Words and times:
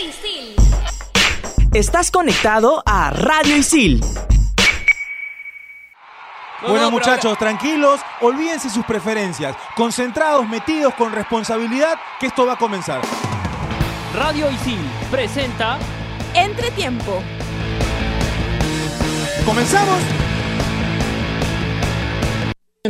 Isil. 0.00 0.54
Estás 1.74 2.10
conectado 2.10 2.82
a 2.86 3.10
Radio 3.10 3.56
Isil. 3.56 4.00
Bueno 6.66 6.90
muchachos, 6.90 7.38
tranquilos, 7.38 8.00
olvídense 8.20 8.68
sus 8.68 8.84
preferencias, 8.84 9.56
concentrados, 9.76 10.48
metidos 10.48 10.94
con 10.94 11.12
responsabilidad, 11.12 11.98
que 12.18 12.26
esto 12.26 12.46
va 12.46 12.54
a 12.54 12.58
comenzar. 12.58 13.00
Radio 14.14 14.50
Isil 14.50 14.80
presenta 15.10 15.78
Entretiempo. 16.34 17.22
¿Comenzamos? 19.44 20.17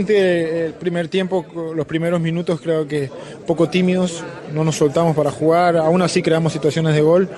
El 0.07 0.75
primer 0.75 1.09
tiempo, 1.09 1.45
los 1.75 1.87
primeros 1.87 2.21
minutos 2.21 2.61
creo 2.61 2.87
que 2.87 3.11
poco 3.47 3.69
tímidos, 3.69 4.23
no 4.55 4.65
nos 4.65 4.77
soltamos 4.77 5.17
para 5.17 5.31
jugar, 5.31 5.77
aún 5.77 6.03
así 6.03 6.23
creamos 6.23 6.53
situaciones 6.53 6.95
de 6.95 7.01
gol. 7.01 7.29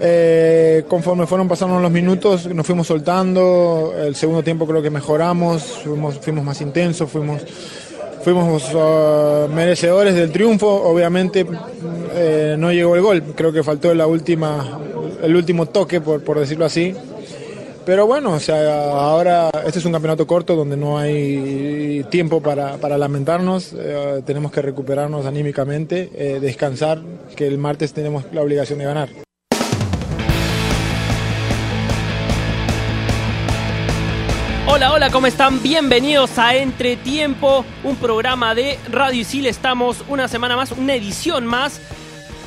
Eh, 0.00 0.84
conforme 0.88 1.26
fueron 1.26 1.48
pasando 1.48 1.78
los 1.78 1.90
minutos, 1.90 2.46
nos 2.52 2.66
fuimos 2.66 2.86
soltando. 2.86 3.94
El 3.96 4.14
segundo 4.16 4.42
tiempo 4.42 4.66
creo 4.66 4.82
que 4.82 4.90
mejoramos, 4.90 5.62
fuimos, 5.84 6.18
fuimos 6.18 6.44
más 6.44 6.60
intensos, 6.60 7.10
fuimos, 7.10 7.42
fuimos 8.22 8.74
uh, 8.74 9.48
merecedores 9.52 10.14
del 10.14 10.32
triunfo. 10.32 10.68
Obviamente 10.68 11.46
eh, 12.14 12.56
no 12.58 12.72
llegó 12.72 12.96
el 12.96 13.02
gol, 13.02 13.22
creo 13.34 13.52
que 13.52 13.62
faltó 13.62 13.94
la 13.94 14.06
última, 14.06 14.80
el 15.22 15.36
último 15.36 15.66
toque, 15.66 16.00
por, 16.00 16.22
por 16.22 16.40
decirlo 16.40 16.64
así. 16.64 16.94
Pero 17.86 18.06
bueno, 18.06 18.32
o 18.32 18.40
sea, 18.40 18.92
ahora 18.92 19.50
este 19.66 19.78
es 19.78 19.84
un 19.84 19.92
campeonato 19.92 20.26
corto 20.26 20.56
donde 20.56 20.74
no 20.74 20.96
hay 20.96 22.02
tiempo 22.10 22.40
para, 22.40 22.78
para 22.78 22.96
lamentarnos, 22.96 23.74
eh, 23.76 24.22
tenemos 24.24 24.50
que 24.52 24.62
recuperarnos 24.62 25.26
anímicamente, 25.26 26.10
eh, 26.14 26.40
descansar, 26.40 27.02
que 27.36 27.46
el 27.46 27.58
martes 27.58 27.92
tenemos 27.92 28.24
la 28.32 28.40
obligación 28.40 28.78
de 28.78 28.86
ganar. 28.86 29.10
Hola, 34.66 34.94
hola, 34.94 35.10
¿cómo 35.10 35.26
están? 35.26 35.62
Bienvenidos 35.62 36.38
a 36.38 36.56
Entretiempo, 36.56 37.66
un 37.84 37.96
programa 37.96 38.54
de 38.54 38.78
Radio 38.90 39.20
Isil. 39.20 39.44
Estamos 39.44 40.02
una 40.08 40.26
semana 40.26 40.56
más, 40.56 40.72
una 40.72 40.94
edición 40.94 41.44
más 41.44 41.82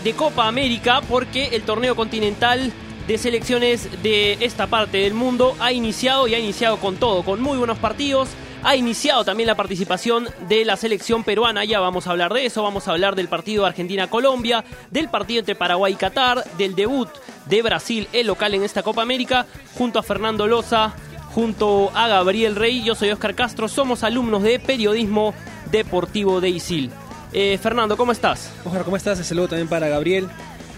de 0.04 0.14
Copa 0.14 0.48
América, 0.48 1.02
porque 1.08 1.50
el 1.54 1.62
torneo 1.62 1.96
continental 1.96 2.74
de 3.08 3.18
selecciones 3.18 4.04
de 4.04 4.34
esta 4.42 4.68
parte 4.68 4.98
del 4.98 5.14
mundo 5.14 5.56
ha 5.60 5.72
iniciado 5.72 6.28
y 6.28 6.36
ha 6.36 6.40
iniciado 6.40 6.78
con 6.78 6.98
todo, 6.98 7.24
con 7.24 7.42
muy 7.42 7.58
buenos 7.58 7.80
partidos. 7.80 8.30
Ha 8.64 8.76
iniciado 8.76 9.24
también 9.24 9.48
la 9.48 9.56
participación 9.56 10.28
de 10.50 10.66
la 10.66 10.76
selección 10.76 11.24
peruana, 11.24 11.64
ya 11.64 11.80
vamos 11.80 12.08
a 12.08 12.12
hablar 12.12 12.34
de 12.34 12.46
eso, 12.46 12.64
vamos 12.64 12.88
a 12.88 12.92
hablar 12.92 13.16
del 13.16 13.30
partido 13.30 13.66
Argentina-Colombia, 13.66 14.66
del 14.92 15.10
partido 15.10 15.40
entre 15.40 15.56
Paraguay 15.56 15.94
y 15.94 15.96
Qatar, 15.96 16.44
del 16.58 16.76
debut 16.76 17.08
de 17.46 17.62
Brasil, 17.62 18.10
el 18.12 18.28
local 18.28 18.56
en 18.56 18.64
esta 18.64 18.84
Copa 18.84 19.04
América, 19.04 19.46
junto 19.76 20.00
a 20.00 20.04
Fernando 20.04 20.48
Loza, 20.48 20.94
junto 21.34 21.92
a 21.94 22.08
Gabriel 22.08 22.56
Rey, 22.56 22.84
yo 22.84 22.96
soy 22.96 23.12
Oscar 23.12 23.36
Castro, 23.36 23.68
somos 23.70 24.04
alumnos 24.04 24.44
de 24.44 24.60
Periodismo 24.60 25.34
Deportivo 25.72 26.42
de 26.42 26.50
ISIL. 26.50 26.92
Eh, 27.32 27.60
Fernando, 27.62 27.96
¿cómo 27.96 28.12
estás? 28.12 28.52
Oscar, 28.66 28.84
¿cómo 28.84 28.98
estás? 28.98 29.20
Un 29.20 29.24
saludo 29.24 29.50
también 29.50 29.68
para 29.68 29.88
Gabriel. 29.88 30.28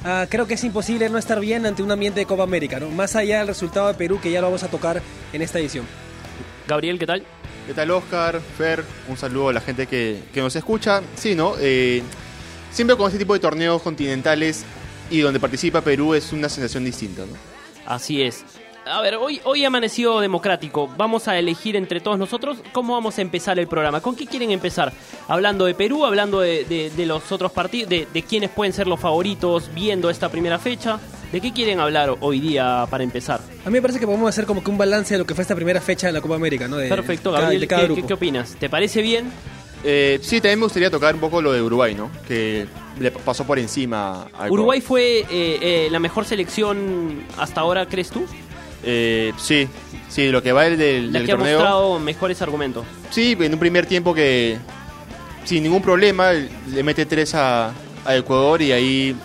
Ah, 0.03 0.27
creo 0.29 0.47
que 0.47 0.53
es 0.53 0.63
imposible 0.63 1.09
no 1.09 1.17
estar 1.17 1.39
bien 1.39 1.65
ante 1.65 1.83
un 1.83 1.91
ambiente 1.91 2.21
de 2.21 2.25
Copa 2.25 2.43
América, 2.43 2.79
¿no? 2.79 2.89
Más 2.89 3.15
allá 3.15 3.39
del 3.39 3.47
resultado 3.47 3.87
de 3.87 3.95
Perú, 3.95 4.19
que 4.21 4.31
ya 4.31 4.39
lo 4.39 4.47
vamos 4.47 4.63
a 4.63 4.69
tocar 4.69 5.01
en 5.33 5.41
esta 5.41 5.59
edición. 5.59 5.85
Gabriel, 6.67 6.97
¿qué 6.97 7.05
tal? 7.05 7.23
¿Qué 7.67 7.73
tal, 7.73 7.91
Oscar? 7.91 8.39
Fer, 8.57 8.83
un 9.07 9.17
saludo 9.17 9.49
a 9.49 9.53
la 9.53 9.61
gente 9.61 9.87
que, 9.87 10.21
que 10.33 10.41
nos 10.41 10.55
escucha. 10.55 11.01
Sí, 11.15 11.35
¿no? 11.35 11.53
Eh, 11.59 12.01
siempre 12.71 12.95
con 12.95 13.07
este 13.07 13.19
tipo 13.19 13.33
de 13.33 13.39
torneos 13.39 13.81
continentales 13.81 14.63
y 15.11 15.19
donde 15.19 15.39
participa 15.39 15.81
Perú 15.81 16.13
es 16.13 16.31
una 16.31 16.49
sensación 16.49 16.85
distinta, 16.85 17.23
¿no? 17.23 17.33
Así 17.85 18.21
es. 18.21 18.45
A 18.91 19.01
ver, 19.01 19.15
hoy, 19.15 19.39
hoy 19.43 19.63
amaneció 19.65 20.19
democrático. 20.19 20.89
Vamos 20.97 21.27
a 21.27 21.37
elegir 21.37 21.75
entre 21.75 21.99
todos 21.99 22.17
nosotros 22.17 22.57
cómo 22.71 22.93
vamos 22.93 23.17
a 23.17 23.21
empezar 23.21 23.59
el 23.59 23.67
programa. 23.67 24.01
¿Con 24.01 24.15
qué 24.15 24.25
quieren 24.25 24.49
empezar? 24.51 24.91
Hablando 25.27 25.65
de 25.65 25.75
Perú, 25.75 26.05
hablando 26.05 26.39
de, 26.39 26.65
de- 26.65 26.89
de 26.89 27.05
los 27.05 27.31
otros 27.31 27.51
partidos, 27.51 27.89
de, 27.89 28.07
de 28.11 28.23
quiénes 28.23 28.49
pueden 28.49 28.73
ser 28.73 28.87
los 28.87 28.99
favoritos 28.99 29.69
viendo 29.75 30.09
esta 30.09 30.29
primera 30.29 30.57
fecha. 30.57 30.99
¿De 31.31 31.39
qué 31.39 31.53
quieren 31.53 31.79
hablar 31.79 32.15
hoy 32.21 32.39
día 32.39 32.87
para 32.89 33.03
empezar? 33.03 33.41
A 33.63 33.69
mí 33.69 33.73
me 33.73 33.81
parece 33.83 33.99
que 33.99 34.07
podemos 34.07 34.27
hacer 34.27 34.47
como 34.47 34.63
que 34.63 34.71
un 34.71 34.79
balance 34.79 35.13
de 35.13 35.19
lo 35.19 35.25
que 35.25 35.35
fue 35.35 35.43
esta 35.43 35.55
primera 35.55 35.79
fecha 35.81 36.07
de 36.07 36.13
la 36.13 36.21
Copa 36.21 36.33
América, 36.35 36.67
¿no? 36.67 36.77
De, 36.77 36.89
Perfecto, 36.89 37.29
de 37.29 37.33
cada- 37.35 37.41
Gabriel, 37.43 37.61
de 37.61 37.67
cada 37.67 37.81
¿qué, 37.81 37.85
grupo. 37.87 38.01
qué- 38.01 38.07
qué 38.07 38.13
opinas? 38.15 38.55
¿Te 38.59 38.69
parece 38.69 39.03
bien? 39.03 39.31
Eh, 39.83 40.17
sí, 40.23 40.41
también 40.41 40.59
me 40.59 40.65
gustaría 40.65 40.89
tocar 40.89 41.13
un 41.13 41.21
poco 41.21 41.41
lo 41.43 41.51
de 41.53 41.61
Uruguay, 41.61 41.93
¿no? 41.93 42.09
Que 42.27 42.65
le 42.99 43.11
pasó 43.11 43.45
por 43.45 43.59
encima 43.59 44.23
al 44.37 44.49
¿Uruguay 44.49 44.81
fue 44.81 45.19
eh, 45.19 45.25
eh, 45.29 45.87
la 45.91 45.99
mejor 45.99 46.25
selección 46.25 47.23
hasta 47.37 47.61
ahora, 47.61 47.85
crees 47.85 48.09
tú? 48.09 48.25
Eh, 48.83 49.33
sí, 49.37 49.67
sí, 50.07 50.29
lo 50.29 50.41
que 50.41 50.51
va 50.51 50.63
del, 50.63 50.77
del, 50.77 51.11
del 51.11 51.25
que 51.25 51.31
ha 51.31 51.35
torneo. 51.35 51.57
mostrado 51.57 51.99
mejores 51.99 52.41
argumentos. 52.41 52.85
Sí, 53.09 53.35
en 53.39 53.53
un 53.53 53.59
primer 53.59 53.85
tiempo 53.85 54.13
que 54.13 54.57
sin 55.45 55.63
ningún 55.63 55.81
problema 55.81 56.31
le 56.31 56.83
mete 56.83 57.05
tres 57.05 57.33
a, 57.35 57.73
a 58.05 58.15
Ecuador 58.15 58.61
y 58.61 58.71
ahí 58.71 59.15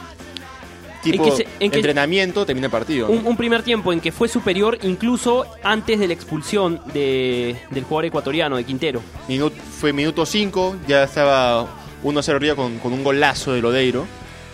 tipo 1.02 1.22
En 1.24 1.30
que 1.30 1.36
se- 1.36 1.46
en 1.60 1.70
que- 1.70 1.76
entrenamiento 1.76 2.46
termina 2.46 2.66
el 2.66 2.70
partido. 2.70 3.08
¿no? 3.08 3.28
Un, 3.28 3.36
primer 3.36 3.62
tiempo 3.62 3.92
en 3.92 4.00
que 4.00 4.10
fue 4.10 4.26
superior 4.26 4.78
incluso 4.82 5.44
antes 5.62 6.00
de 6.00 6.06
la 6.08 6.14
expulsión 6.14 6.80
de- 6.94 7.56
del 7.70 7.84
jugador 7.84 8.06
ecuatoriano, 8.06 8.56
de 8.56 8.64
Quintero. 8.64 9.02
Minut- 9.28 9.52
fue 9.52 9.92
minuto 9.92 10.24
5, 10.24 10.76
ya 10.88 11.04
estaba 11.04 11.66
1-0 12.02 12.34
arriba 12.36 12.54
con, 12.56 12.78
con 12.78 12.92
un 12.92 13.04
golazo 13.04 13.52
de 13.52 13.60
Lodeiro 13.60 14.06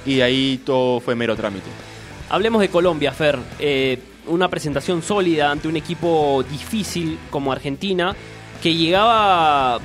y 0.05 0.21
ahí 0.23 0.61
todo 0.65 0.99
fue 1.01 1.15
mero 1.15 1.37
trámite. 1.37 1.67
Hablemos 2.31 2.61
de 2.61 2.69
Colombia, 2.69 3.13
Fer. 3.13 3.39
Eh, 3.59 3.99
una 4.27 4.49
presentación 4.49 5.03
sólida 5.03 5.51
ante 5.51 5.69
un 5.69 5.77
equipo 5.77 6.45
difícil 6.51 7.19
como 7.31 7.53
Argentina, 7.53 8.15
que 8.63 8.75
llegaba, 8.75 9.81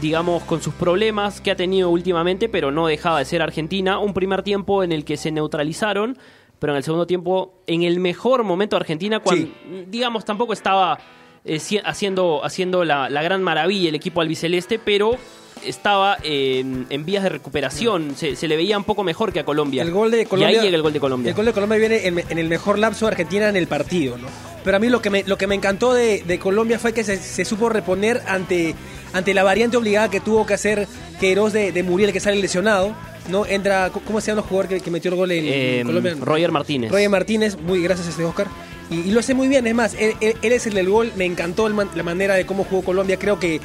digamos, 0.00 0.42
con 0.44 0.60
sus 0.60 0.74
problemas 0.74 1.40
que 1.40 1.50
ha 1.50 1.56
tenido 1.56 1.90
últimamente, 1.90 2.48
pero 2.48 2.70
no 2.70 2.86
dejaba 2.86 3.18
de 3.18 3.24
ser 3.24 3.42
Argentina. 3.42 3.98
Un 3.98 4.14
primer 4.14 4.42
tiempo 4.42 4.82
en 4.82 4.92
el 4.92 5.04
que 5.04 5.16
se 5.16 5.30
neutralizaron, 5.30 6.18
pero 6.58 6.72
en 6.72 6.78
el 6.78 6.82
segundo 6.84 7.06
tiempo, 7.06 7.54
en 7.66 7.82
el 7.82 8.00
mejor 8.00 8.44
momento 8.44 8.76
de 8.76 8.80
Argentina, 8.80 9.20
cuando, 9.20 9.48
digamos, 9.88 10.24
tampoco 10.24 10.52
estaba 10.52 10.98
eh, 11.44 11.60
haciendo, 11.84 12.44
haciendo 12.44 12.84
la, 12.84 13.08
la 13.10 13.22
gran 13.22 13.42
maravilla 13.42 13.88
el 13.88 13.94
equipo 13.94 14.20
albiceleste, 14.20 14.78
pero 14.78 15.18
estaba 15.66 16.16
en, 16.22 16.86
en 16.90 17.04
vías 17.04 17.22
de 17.22 17.28
recuperación, 17.30 18.14
se, 18.16 18.36
se 18.36 18.48
le 18.48 18.56
veía 18.56 18.76
un 18.78 18.84
poco 18.84 19.04
mejor 19.04 19.32
que 19.32 19.40
a 19.40 19.44
Colombia. 19.44 19.82
El 19.82 19.90
gol 19.90 20.10
de 20.10 20.26
Colombia. 20.26 20.52
Y 20.52 20.56
ahí 20.58 20.64
llega 20.64 20.76
el 20.76 20.82
gol 20.82 20.92
de 20.92 21.00
Colombia. 21.00 21.30
El 21.30 21.36
gol 21.36 21.44
de 21.46 21.52
Colombia 21.52 21.78
viene 21.78 22.06
en, 22.06 22.18
en 22.18 22.38
el 22.38 22.48
mejor 22.48 22.78
lapso 22.78 23.06
de 23.06 23.12
Argentina 23.12 23.48
en 23.48 23.56
el 23.56 23.66
partido, 23.66 24.18
¿no? 24.18 24.28
Pero 24.64 24.76
a 24.76 24.80
mí 24.80 24.88
lo 24.88 25.02
que 25.02 25.10
me, 25.10 25.22
lo 25.24 25.36
que 25.36 25.46
me 25.46 25.54
encantó 25.54 25.92
de, 25.92 26.22
de 26.26 26.38
Colombia 26.38 26.78
fue 26.78 26.92
que 26.92 27.04
se, 27.04 27.16
se 27.18 27.44
supo 27.44 27.68
reponer 27.68 28.22
ante, 28.26 28.74
ante 29.12 29.34
la 29.34 29.42
variante 29.42 29.76
obligada 29.76 30.08
que 30.10 30.20
tuvo 30.20 30.46
que 30.46 30.54
hacer 30.54 30.88
Queiroz 31.20 31.52
de, 31.52 31.70
de 31.72 31.82
Muriel, 31.82 32.12
que 32.12 32.20
sale 32.20 32.36
lesionado. 32.36 32.94
¿no? 33.28 33.46
Entra, 33.46 33.90
¿cómo 34.06 34.20
se 34.20 34.28
llama 34.30 34.42
el 34.42 34.48
jugador 34.48 34.68
que, 34.68 34.80
que 34.80 34.90
metió 34.90 35.10
el 35.10 35.16
gol 35.16 35.30
en, 35.32 35.44
Eh, 35.46 35.82
Colombia? 35.84 36.14
Roger 36.20 36.52
Martínez. 36.52 36.90
Roger 36.90 37.08
Martínez, 37.10 37.56
muy 37.58 37.82
gracias 37.82 38.06
a 38.06 38.10
este 38.10 38.24
Oscar. 38.24 38.48
Y, 38.90 38.96
y 39.00 39.10
lo 39.12 39.20
hace 39.20 39.32
muy 39.32 39.48
bien, 39.48 39.66
es 39.66 39.74
más, 39.74 39.94
él, 39.94 40.14
él- 40.20 40.36
él 40.42 40.52
es 40.52 40.66
el 40.66 40.74
del 40.74 40.90
gol. 40.90 41.10
Me 41.16 41.24
encantó 41.24 41.66
el 41.66 41.72
man- 41.72 41.88
la 41.94 42.02
manera 42.02 42.34
de 42.34 42.44
cómo 42.44 42.64
jugó 42.64 42.82
Colombia. 42.82 43.18
Creo 43.18 43.38
que 43.38 43.60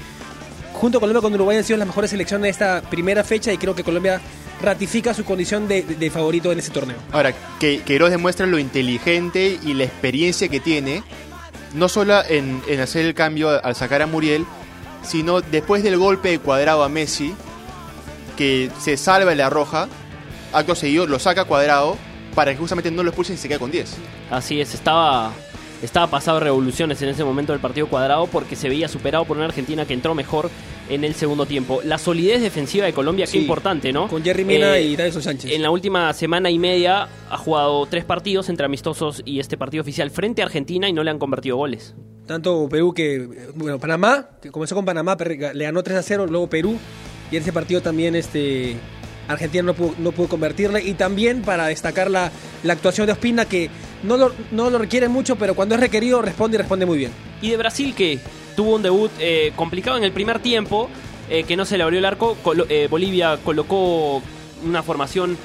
junto 0.80 0.98
a 0.98 1.02
Colombia 1.02 1.22
con 1.22 1.34
Uruguay 1.34 1.58
han 1.58 1.64
sido 1.64 1.78
las 1.78 1.88
mejores 1.88 2.10
selecciones 2.12 2.44
de 2.44 2.50
esta 2.50 2.82
primera 2.90 3.24
fecha 3.24 3.52
y 3.54 3.58
creo 3.58 3.76
que 3.76 3.84
Colombia 3.84 4.22
ratifica 4.62 5.14
su 5.14 5.24
condición 5.26 5.68
de, 5.68 5.84
de- 5.84 5.96
de 5.96 6.10
favorito 6.10 6.52
en 6.52 6.60
ese 6.60 6.72
torneo. 6.72 6.98
Ahora, 7.12 7.34
que 7.60 7.82
Queiroz 7.84 8.10
demuestra 8.12 8.46
lo 8.46 8.60
inteligente 8.60 9.60
y 9.64 9.74
la 9.74 9.84
experiencia 9.86 10.48
que 10.50 10.60
tiene, 10.60 11.04
no 11.74 11.88
solo 11.90 12.22
en, 12.28 12.62
en 12.68 12.80
hacer 12.80 13.06
el 13.06 13.14
cambio 13.14 13.64
al 13.64 13.76
sacar 13.76 14.02
a 14.02 14.08
Muriel, 14.08 14.46
sino 15.04 15.42
después 15.42 15.84
del 15.84 15.98
golpe 15.98 16.30
de 16.30 16.40
cuadrado 16.40 16.84
a 16.84 16.90
Messi, 16.90 17.34
que 18.38 18.70
se 18.80 18.98
salva 18.98 19.32
en 19.32 19.38
la 19.38 19.50
roja, 19.50 19.88
acto 20.54 20.76
seguido 20.76 21.06
lo 21.08 21.20
saca 21.20 21.46
cuadrado 21.46 21.98
para 22.36 22.52
que 22.52 22.58
justamente 22.58 22.92
no 22.92 23.04
lo 23.04 23.10
expulsen 23.10 23.36
y 23.36 23.38
se 23.38 23.48
quede 23.48 23.60
con 23.60 23.72
10. 23.72 23.96
Así 24.32 24.62
es, 24.62 24.74
estaba, 24.74 25.32
estaba 25.82 26.08
pasado 26.08 26.40
revoluciones 26.40 27.02
en 27.02 27.10
ese 27.10 27.24
momento 27.24 27.52
del 27.54 27.62
partido 27.62 27.88
cuadrado 27.88 28.28
porque 28.28 28.56
se 28.56 28.70
veía 28.70 28.88
superado 28.88 29.26
por 29.26 29.38
una 29.38 29.46
Argentina 29.48 29.86
que 29.86 29.94
entró 29.94 30.16
mejor 30.16 30.50
en 30.90 31.04
el 31.04 31.14
segundo 31.16 31.46
tiempo. 31.46 31.82
La 31.84 31.98
solidez 31.98 32.42
defensiva 32.42 32.86
de 32.86 32.94
Colombia, 32.94 33.26
qué 33.26 33.32
Sí, 33.34 33.38
importante, 33.40 33.94
¿no? 33.94 34.08
Con 34.08 34.24
Jerry 34.24 34.44
Mina 34.44 34.78
Eh, 34.78 34.84
y 34.84 34.96
Davison 34.96 35.22
Sánchez. 35.22 35.52
En 35.52 35.62
la 35.62 35.70
última 35.72 36.12
semana 36.14 36.50
y 36.50 36.60
media 36.60 37.08
ha 37.30 37.38
jugado 37.38 37.86
tres 37.86 38.06
partidos 38.06 38.50
entre 38.50 38.66
amistosos 38.66 39.22
y 39.26 39.40
este 39.40 39.58
partido 39.58 39.82
oficial 39.82 40.10
frente 40.12 40.42
a 40.42 40.46
Argentina 40.46 40.90
y 40.90 40.94
no 40.94 41.04
le 41.04 41.12
han 41.12 41.20
convertido 41.20 41.56
goles. 41.58 41.96
Tanto 42.26 42.68
Perú 42.70 42.94
que, 42.94 43.28
bueno, 43.56 43.80
Panamá, 43.80 44.30
que 44.42 44.52
comenzó 44.52 44.76
con 44.76 44.86
Panamá, 44.86 45.18
le 45.54 45.64
ganó 45.66 45.82
3 45.82 45.98
a 45.98 46.04
0, 46.04 46.28
luego 46.28 46.48
Perú, 46.48 46.78
y 47.32 47.36
en 47.38 47.42
ese 47.42 47.52
partido 47.54 47.82
también 47.82 48.16
este, 48.16 48.76
Argentina 49.28 49.64
no 49.64 49.74
pudo, 49.74 49.96
no 49.98 50.12
pudo 50.12 50.28
convertirle. 50.28 50.84
Y 50.84 50.94
también 50.94 51.42
para 51.42 51.68
destacar 51.68 52.10
la, 52.12 52.32
la 52.64 52.74
actuación 52.74 53.08
de 53.08 53.14
Ospina, 53.14 53.46
que 53.46 53.70
no 54.04 54.16
lo, 54.18 54.32
no 54.52 54.70
lo 54.70 54.78
requiere 54.78 55.08
mucho, 55.08 55.38
pero 55.38 55.56
cuando 55.56 55.74
es 55.76 55.82
requerido 55.82 56.22
responde 56.22 56.56
y 56.56 56.60
responde 56.60 56.86
muy 56.86 56.98
bien. 57.00 57.12
Y 57.42 57.50
de 57.50 57.58
Brasil 57.58 57.96
que 57.96 58.20
tuvo 58.60 58.76
un 58.76 58.82
debut 58.84 59.10
eh, 59.22 59.54
complicado 59.56 59.96
en 59.96 60.04
el 60.04 60.12
primer 60.12 60.40
tiempo, 60.40 60.90
eh, 61.30 61.46
que 61.46 61.56
no 61.56 61.64
se 61.64 61.78
le 61.78 61.84
abrió 61.84 61.98
el 62.00 62.04
arco. 62.04 62.36
Eh, 62.68 62.90
Bolivia 62.92 63.38
colocó 63.42 64.22
una 64.66 64.84
formación 64.84 65.38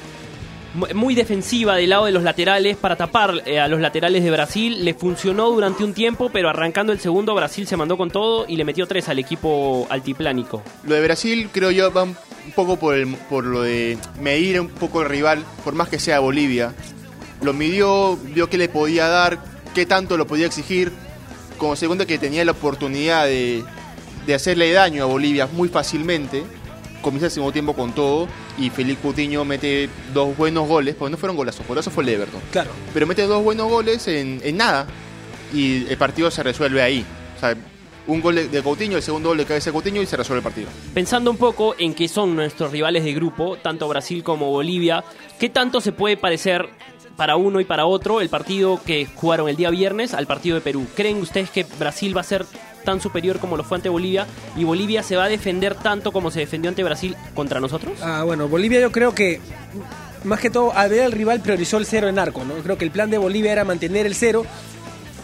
mu- 0.73 0.87
muy 0.93 1.15
defensiva 1.15 1.77
del 1.77 1.91
lado 1.91 2.07
de 2.07 2.11
los 2.11 2.23
laterales 2.23 2.75
para 2.75 2.97
tapar 2.97 3.41
a 3.47 3.67
los 3.69 3.79
laterales 3.79 4.21
de 4.21 4.31
Brasil. 4.31 4.83
Le 4.83 4.93
funcionó 4.95 5.49
durante 5.49 5.85
un 5.85 5.93
tiempo, 5.93 6.29
pero 6.29 6.49
arrancando 6.49 6.91
el 6.91 6.99
segundo 6.99 7.33
Brasil 7.33 7.65
se 7.67 7.77
mandó 7.77 7.95
con 7.95 8.11
todo 8.11 8.43
y 8.49 8.57
le 8.57 8.65
metió 8.65 8.85
tres 8.85 9.07
al 9.07 9.17
equipo 9.17 9.87
altiplánico. 9.89 10.61
Lo 10.83 10.95
de 10.95 11.01
Brasil 11.01 11.47
creo 11.53 11.71
yo 11.71 11.93
va 11.93 12.03
un 12.03 12.17
poco 12.53 12.75
por, 12.75 12.95
el- 12.95 13.15
por 13.29 13.45
lo 13.45 13.61
de 13.61 13.97
medir 14.19 14.59
un 14.59 14.67
poco 14.67 15.03
el 15.03 15.07
rival, 15.07 15.41
por 15.63 15.73
más 15.73 15.87
que 15.87 15.99
sea 15.99 16.19
Bolivia. 16.19 16.73
Lo 17.41 17.53
midió, 17.53 18.17
vio 18.17 18.49
qué 18.49 18.57
le 18.57 18.67
podía 18.67 19.07
dar, 19.07 19.39
qué 19.73 19.85
tanto 19.85 20.17
lo 20.17 20.27
podía 20.27 20.47
exigir, 20.47 20.91
como 21.57 21.75
se 21.75 21.87
cuenta 21.87 22.05
que 22.05 22.17
tenía 22.17 22.43
la 22.45 22.51
oportunidad 22.51 23.25
de, 23.25 23.63
de 24.25 24.33
hacerle 24.33 24.71
daño 24.71 25.03
a 25.03 25.05
Bolivia 25.05 25.47
muy 25.47 25.69
fácilmente. 25.69 26.43
Comienza 27.01 27.27
el 27.27 27.31
segundo 27.31 27.53
tiempo 27.53 27.73
con 27.73 27.93
todo 27.93 28.27
y 28.57 28.69
Felipe 28.71 29.01
Coutinho 29.01 29.45
mete 29.45 29.89
dos 30.13 30.35
buenos 30.35 30.67
goles, 30.67 30.95
porque 30.95 31.11
no 31.11 31.17
fueron 31.17 31.35
golazos, 31.35 31.67
golazo 31.67 31.91
fue 31.91 32.03
el 32.03 32.09
Everton. 32.09 32.41
Claro. 32.51 32.71
Pero 32.93 33.05
mete 33.05 33.21
dos 33.23 33.43
buenos 33.43 33.69
goles 33.69 34.07
en, 34.07 34.41
en 34.43 34.57
nada 34.57 34.87
y 35.53 35.85
el 35.87 35.97
partido 35.97 36.31
se 36.31 36.41
resuelve 36.41 36.81
ahí. 36.81 37.05
O 37.37 37.39
sea, 37.39 37.55
un 38.07 38.21
gol 38.21 38.35
de, 38.35 38.47
de 38.47 38.63
Coutinho, 38.63 38.97
el 38.97 39.03
segundo 39.03 39.29
gol 39.29 39.37
de 39.37 39.45
cabeza 39.45 39.69
de 39.69 39.73
Coutinho 39.73 40.01
y 40.01 40.05
se 40.07 40.17
resuelve 40.17 40.39
el 40.39 40.43
partido. 40.43 40.67
Pensando 40.93 41.29
un 41.29 41.37
poco 41.37 41.75
en 41.77 41.93
que 41.93 42.07
son 42.07 42.35
nuestros 42.35 42.71
rivales 42.71 43.03
de 43.03 43.13
grupo, 43.13 43.57
tanto 43.57 43.87
Brasil 43.87 44.23
como 44.23 44.49
Bolivia, 44.49 45.03
¿qué 45.39 45.49
tanto 45.49 45.81
se 45.81 45.91
puede 45.91 46.17
parecer 46.17 46.69
para 47.15 47.35
uno 47.35 47.59
y 47.59 47.65
para 47.65 47.85
otro 47.85 48.21
el 48.21 48.29
partido 48.29 48.79
que 48.85 49.07
jugaron 49.15 49.49
el 49.49 49.55
día 49.55 49.69
viernes 49.69 50.13
al 50.13 50.27
partido 50.27 50.55
de 50.55 50.61
Perú? 50.61 50.85
¿Creen 50.95 51.17
ustedes 51.17 51.49
que 51.49 51.65
Brasil 51.79 52.15
va 52.15 52.21
a 52.21 52.25
ser 52.25 52.45
tan 52.83 53.01
superior 53.01 53.39
como 53.39 53.57
lo 53.57 53.63
fue 53.63 53.77
ante 53.77 53.89
Bolivia 53.89 54.27
y 54.55 54.63
Bolivia 54.63 55.03
se 55.03 55.15
va 55.15 55.25
a 55.25 55.29
defender 55.29 55.75
tanto 55.75 56.11
como 56.11 56.31
se 56.31 56.39
defendió 56.39 56.69
ante 56.69 56.83
Brasil 56.83 57.15
contra 57.33 57.59
nosotros? 57.59 57.99
Ah, 58.01 58.23
bueno, 58.23 58.47
Bolivia 58.47 58.79
yo 58.79 58.91
creo 58.91 59.13
que 59.13 59.41
más 60.23 60.39
que 60.39 60.49
todo 60.49 60.73
al 60.73 60.89
ver 60.89 61.03
al 61.03 61.11
rival 61.11 61.41
priorizó 61.41 61.77
el 61.77 61.85
cero 61.85 62.07
en 62.07 62.19
arco, 62.19 62.43
¿no? 62.45 62.55
Creo 62.55 62.77
que 62.77 62.85
el 62.85 62.91
plan 62.91 63.09
de 63.09 63.17
Bolivia 63.17 63.51
era 63.51 63.63
mantener 63.63 64.05
el 64.05 64.15
cero, 64.15 64.45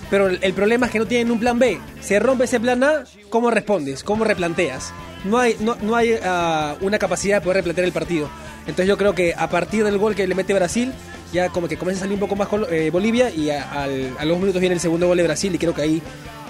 pero 0.09 0.27
el, 0.27 0.53
problema 0.53 0.87
es 0.87 0.91
que 0.91 0.99
no 0.99 1.05
tienen 1.05 1.31
un 1.31 1.39
plan 1.39 1.57
B. 1.57 1.79
Se 2.01 2.19
rompe 2.19 2.43
ese 2.43 2.59
plan 2.59 2.83
A, 2.83 3.03
¿cómo 3.29 3.49
respondes? 3.51 4.03
¿Cómo 4.03 4.25
replanteas? 4.25 4.93
No 5.23 5.37
hay, 5.37 5.55
no 5.59 5.95
hay 5.95 6.15
ah, 6.23 6.75
una 6.81 6.97
capacidad 6.97 7.37
de 7.37 7.41
poder 7.41 7.57
replantear 7.57 7.85
el 7.85 7.93
partido. 7.93 8.29
Entonces 8.61 8.87
yo 8.87 8.97
creo 8.97 9.15
que 9.15 9.33
a 9.35 9.49
partir 9.49 9.83
del 9.83 9.97
gol 9.97 10.15
que 10.15 10.27
le 10.27 10.35
mete 10.35 10.53
Brasil, 10.53 10.93
ya 11.31 11.49
como 11.49 11.67
que 11.67 11.77
comienza 11.77 12.01
a 12.01 12.05
salir 12.05 12.15
un 12.15 12.19
poco 12.19 12.35
más 12.35 12.47
eh, 12.71 12.89
Bolivia 12.91 13.29
y 13.29 13.49
a, 13.49 13.71
al- 13.83 14.15
a 14.19 14.25
los 14.25 14.37
minutos 14.39 14.59
viene 14.59 14.75
el 14.75 14.81
segundo 14.81 15.07
gol 15.07 15.17
de 15.17 15.23
Brasil 15.23 15.53
y 15.53 15.57
creo 15.57 15.73
que 15.73 15.81
ahí 15.81 16.01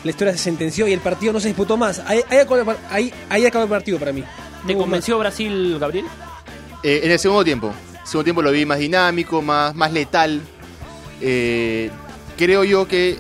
la 0.04 0.10
historia 0.10 0.34
se 0.34 0.40
sentenció 0.40 0.88
y 0.88 0.94
el 0.94 1.00
partido 1.00 1.32
no 1.34 1.40
se 1.40 1.48
disputó 1.48 1.78
más. 1.78 2.00
Ahí, 2.00 2.22
ahí, 2.30 2.40
acabó, 2.40 2.72
el- 2.72 2.78
ahí, 2.90 3.14
ahí 3.30 3.46
acabó 3.46 3.64
el 3.66 3.70
partido 3.70 4.00
para 4.00 4.12
mí. 4.12 4.24
¿Te 4.66 4.76
convenció 4.76 5.18
Brasil, 5.20 5.78
Gabriel? 5.80 6.06
Eh, 6.84 7.02
en 7.04 7.12
el 7.12 7.20
segundo 7.20 7.44
tiempo. 7.44 7.74
segundo 8.04 8.24
tiempo 8.24 8.42
lo 8.42 8.52
vi 8.52 8.66
más 8.66 8.80
dinámico, 8.80 9.42
más, 9.42 9.76
más 9.76 9.92
letal. 9.94 10.42
Eh, 11.22 11.90
creo 12.38 12.64
yo 12.64 12.88
que 12.88 13.18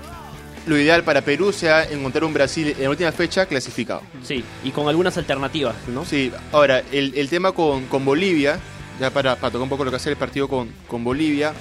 lo 0.66 0.78
ideal 0.78 1.04
para 1.04 1.22
Perú 1.22 1.52
sea 1.52 1.84
encontrar 1.84 2.24
un 2.24 2.34
Brasil 2.34 2.75
en 2.78 2.84
la 2.84 2.90
última 2.90 3.12
fecha 3.12 3.46
clasificado. 3.46 4.02
Sí, 4.24 4.44
y 4.63 4.72
con 4.72 4.88
algunas 4.88 5.18
alternativas, 5.18 5.75
¿no? 5.88 6.06
Sí, 6.06 6.31
ahora, 6.52 6.84
el, 6.92 7.13
el 7.16 7.30
tema 7.30 7.52
con, 7.52 7.86
con 7.88 8.06
Bolivia, 8.06 8.60
ya 9.01 9.09
para, 9.12 9.36
para 9.36 9.51
tocar 9.51 9.63
un 9.63 9.69
poco 9.69 9.83
lo 9.83 9.89
que 9.89 9.98
hace 9.98 10.09
el 10.12 10.15
partido 10.15 10.48
con, 10.48 10.69
con 10.88 11.03
Bolivia, 11.03 11.53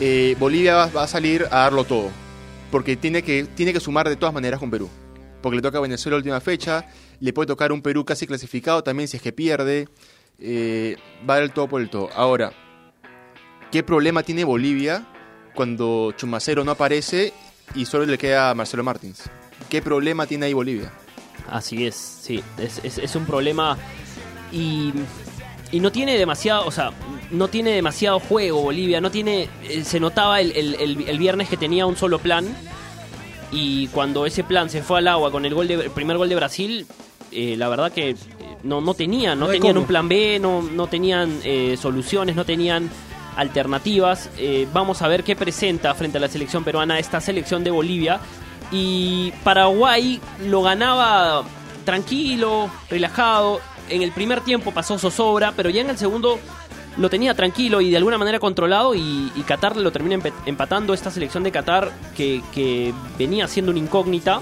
eh, 0.00 0.34
Bolivia 0.38 0.74
va, 0.74 0.86
va 0.86 1.02
a 1.04 1.06
salir 1.06 1.44
a 1.50 1.60
darlo 1.60 1.84
todo, 1.84 2.10
porque 2.70 2.96
tiene 2.96 3.22
que, 3.22 3.44
tiene 3.44 3.72
que 3.72 3.80
sumar 3.80 4.08
de 4.08 4.16
todas 4.16 4.34
maneras 4.34 4.58
con 4.58 4.70
Perú, 4.70 4.88
porque 5.42 5.56
le 5.56 5.62
toca 5.62 5.78
a 5.78 5.82
Venezuela 5.82 6.16
la 6.16 6.18
última 6.18 6.40
fecha, 6.40 6.86
le 7.20 7.32
puede 7.32 7.46
tocar 7.46 7.70
un 7.72 7.82
Perú 7.82 8.04
casi 8.04 8.26
clasificado 8.26 8.82
también 8.82 9.06
si 9.08 9.16
es 9.18 9.22
que 9.22 9.32
pierde, 9.32 9.88
eh, 10.38 10.96
va 11.28 11.34
a 11.34 11.36
dar 11.36 11.44
el 11.44 11.52
todo 11.52 11.68
por 11.68 11.80
el 11.80 11.88
todo. 11.90 12.08
Ahora, 12.14 12.52
¿qué 13.70 13.82
problema 13.82 14.22
tiene 14.22 14.44
Bolivia 14.44 15.06
cuando 15.54 16.12
Chumacero 16.16 16.64
no 16.64 16.72
aparece 16.72 17.32
y 17.74 17.84
solo 17.86 18.04
le 18.06 18.18
queda 18.18 18.50
a 18.50 18.54
Marcelo 18.54 18.82
Martins? 18.84 19.24
¿Qué 19.68 19.80
problema 19.82 20.26
tiene 20.26 20.46
ahí 20.46 20.52
Bolivia? 20.52 20.92
Así 21.50 21.86
es, 21.86 21.94
sí. 21.94 22.42
Es, 22.58 22.80
es- 22.84 22.98
es 22.98 23.14
un 23.16 23.24
problema 23.24 23.78
y, 24.52 24.92
y 25.72 25.80
no 25.80 25.90
tiene 25.92 26.16
demasiado, 26.18 26.66
o 26.66 26.70
sea, 26.70 26.92
no 27.30 27.48
tiene 27.48 27.70
demasiado 27.72 28.20
juego 28.20 28.62
Bolivia. 28.62 29.00
No 29.00 29.10
tiene, 29.10 29.48
eh, 29.68 29.82
se 29.84 29.98
notaba 30.00 30.40
el, 30.40 30.52
el- 30.52 30.74
el- 30.76 31.08
el 31.08 31.18
viernes 31.18 31.48
que 31.48 31.56
tenía 31.56 31.86
un 31.86 31.96
solo 31.96 32.18
plan 32.18 32.46
y 33.52 33.88
cuando 33.88 34.26
ese 34.26 34.44
plan 34.44 34.68
se 34.70 34.82
fue 34.82 34.98
al 34.98 35.08
agua 35.08 35.30
con 35.30 35.44
el 35.44 35.54
gol 35.54 35.68
de, 35.68 35.74
el 35.74 35.90
primer 35.90 36.16
gol 36.18 36.28
de 36.28 36.34
Brasil, 36.34 36.86
eh, 37.32 37.54
la 37.56 37.68
verdad 37.68 37.92
que 37.92 38.10
eh, 38.10 38.16
no, 38.62 38.80
no 38.80 38.94
tenían, 38.94 39.38
no, 39.38 39.46
tenían 39.46 39.72
cómo. 39.74 39.80
un 39.82 39.86
plan 39.86 40.08
B, 40.08 40.38
no, 40.40 40.62
no 40.62 40.86
tenían 40.86 41.40
eh, 41.44 41.76
soluciones, 41.80 42.36
no 42.36 42.44
tenían 42.44 42.88
alternativas. 43.36 44.30
Eh, 44.38 44.66
vamos 44.72 45.02
a 45.02 45.08
ver 45.08 45.22
qué 45.24 45.36
presenta 45.36 45.94
frente 45.94 46.18
a 46.18 46.20
la 46.20 46.28
selección 46.28 46.64
peruana 46.64 46.98
esta 46.98 47.20
selección 47.20 47.62
de 47.64 47.70
Bolivia. 47.70 48.20
Y 48.72 49.32
Paraguay 49.44 50.20
lo 50.46 50.62
ganaba 50.62 51.44
tranquilo, 51.84 52.70
relajado. 52.90 53.60
En 53.88 54.02
el 54.02 54.12
primer 54.12 54.40
tiempo 54.40 54.72
pasó 54.72 54.98
zozobra, 54.98 55.52
pero 55.56 55.70
ya 55.70 55.80
en 55.80 55.90
el 55.90 55.98
segundo 55.98 56.38
lo 56.96 57.10
tenía 57.10 57.34
tranquilo 57.34 57.80
y 57.80 57.90
de 57.90 57.96
alguna 57.98 58.18
manera 58.18 58.38
controlado 58.38 58.94
y, 58.94 59.30
y 59.36 59.42
Qatar 59.42 59.76
lo 59.76 59.92
termina 59.92 60.18
empatando 60.46 60.94
esta 60.94 61.10
selección 61.10 61.42
de 61.42 61.52
Qatar 61.52 61.92
que, 62.16 62.92
venía 63.18 63.46
siendo 63.48 63.70
una 63.70 63.80
incógnita 63.80 64.40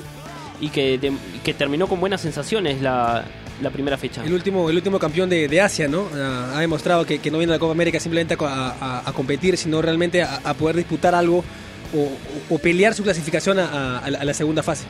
y 0.60 0.68
que, 0.68 1.12
que 1.42 1.54
terminó 1.54 1.88
con 1.88 1.98
buenas 2.00 2.20
sensaciones 2.20 2.80
la, 2.80 3.24
la 3.60 3.70
primera 3.70 3.98
fecha. 3.98 4.24
El 4.24 4.32
último, 4.34 4.70
el 4.70 4.76
último 4.76 4.98
campeón 5.00 5.28
de, 5.28 5.48
de 5.48 5.60
Asia, 5.60 5.88
¿no? 5.88 6.06
Ah, 6.14 6.52
ha 6.54 6.60
demostrado 6.60 7.04
que, 7.04 7.18
no 7.30 7.38
viene 7.38 7.52
a 7.52 7.56
la 7.56 7.58
Copa 7.58 7.72
América 7.72 7.98
simplemente 7.98 8.34
a, 8.34 8.36
co- 8.36 8.46
a- 8.46 8.70
a- 8.80 9.02
a 9.04 9.12
competir, 9.12 9.56
sino 9.56 9.82
realmente 9.82 10.22
a, 10.22 10.40
poder 10.54 10.76
disputar 10.76 11.14
algo 11.14 11.44
o, 11.92 12.54
pelear 12.58 12.94
su 12.94 13.02
clasificación 13.02 13.58
a, 13.58 13.98
a 13.98 14.10
la, 14.10 14.18
a 14.20 14.24
la 14.24 14.34
segunda 14.34 14.62
fase. 14.62 14.84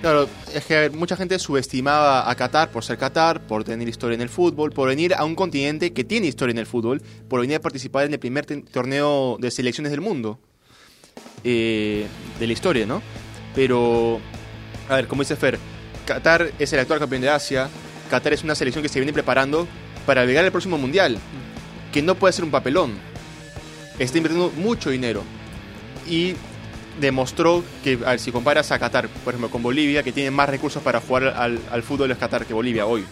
Claro, 0.00 0.30
es 0.54 0.64
que 0.64 0.74
ver, 0.74 0.92
mucha 0.92 1.14
gente 1.14 1.38
subestimaba 1.38 2.30
a 2.30 2.34
Qatar 2.34 2.70
por 2.70 2.82
ser 2.82 2.96
Qatar, 2.96 3.46
por 3.46 3.64
tener 3.64 3.86
historia 3.86 4.14
en 4.14 4.22
el 4.22 4.30
fútbol, 4.30 4.72
por 4.72 4.88
venir 4.88 5.12
a 5.12 5.24
un 5.24 5.34
continente 5.34 5.92
que 5.92 6.04
tiene 6.04 6.26
historia 6.26 6.52
en 6.52 6.58
el 6.58 6.64
fútbol, 6.64 7.02
por 7.28 7.42
venir 7.42 7.56
a 7.56 7.60
participar 7.60 8.06
en 8.06 8.14
el 8.14 8.18
primer 8.18 8.46
torneo 8.46 9.36
de 9.38 9.50
selecciones 9.50 9.90
del 9.90 10.00
mundo, 10.00 10.40
eh, 11.44 12.06
de 12.38 12.46
la 12.46 12.52
historia, 12.52 12.86
¿no? 12.86 13.02
Pero, 13.54 14.20
a 14.88 14.94
ver, 14.94 15.06
como 15.06 15.20
dice 15.20 15.36
Fer, 15.36 15.58
Qatar 16.06 16.50
es 16.58 16.72
el 16.72 16.78
actual 16.78 16.98
campeón 16.98 17.20
de 17.20 17.28
Asia, 17.28 17.68
Qatar 18.08 18.32
es 18.32 18.42
una 18.42 18.54
selección 18.54 18.82
que 18.82 18.88
se 18.88 19.00
viene 19.00 19.12
preparando 19.12 19.68
para 20.06 20.24
llegar 20.24 20.46
al 20.46 20.50
próximo 20.50 20.78
mundial, 20.78 21.18
que 21.92 22.00
no 22.00 22.14
puede 22.14 22.32
ser 22.32 22.44
un 22.44 22.50
papelón, 22.50 22.94
está 23.98 24.16
invirtiendo 24.16 24.50
mucho 24.56 24.88
dinero 24.88 25.22
y 26.08 26.36
demostró 27.00 27.64
que, 27.82 27.98
si 28.18 28.30
comparas 28.32 28.70
a 28.72 28.78
Qatar, 28.78 29.08
por 29.08 29.34
ejemplo, 29.34 29.50
con 29.50 29.62
Bolivia, 29.62 30.02
que 30.02 30.12
tiene 30.12 30.30
más 30.30 30.48
recursos 30.48 30.82
para 30.82 31.00
jugar 31.00 31.28
al, 31.28 31.58
al 31.70 31.82
fútbol 31.82 32.10
es 32.10 32.18
Qatar 32.18 32.46
que 32.46 32.54
Bolivia 32.54 32.86
hoy. 32.86 33.04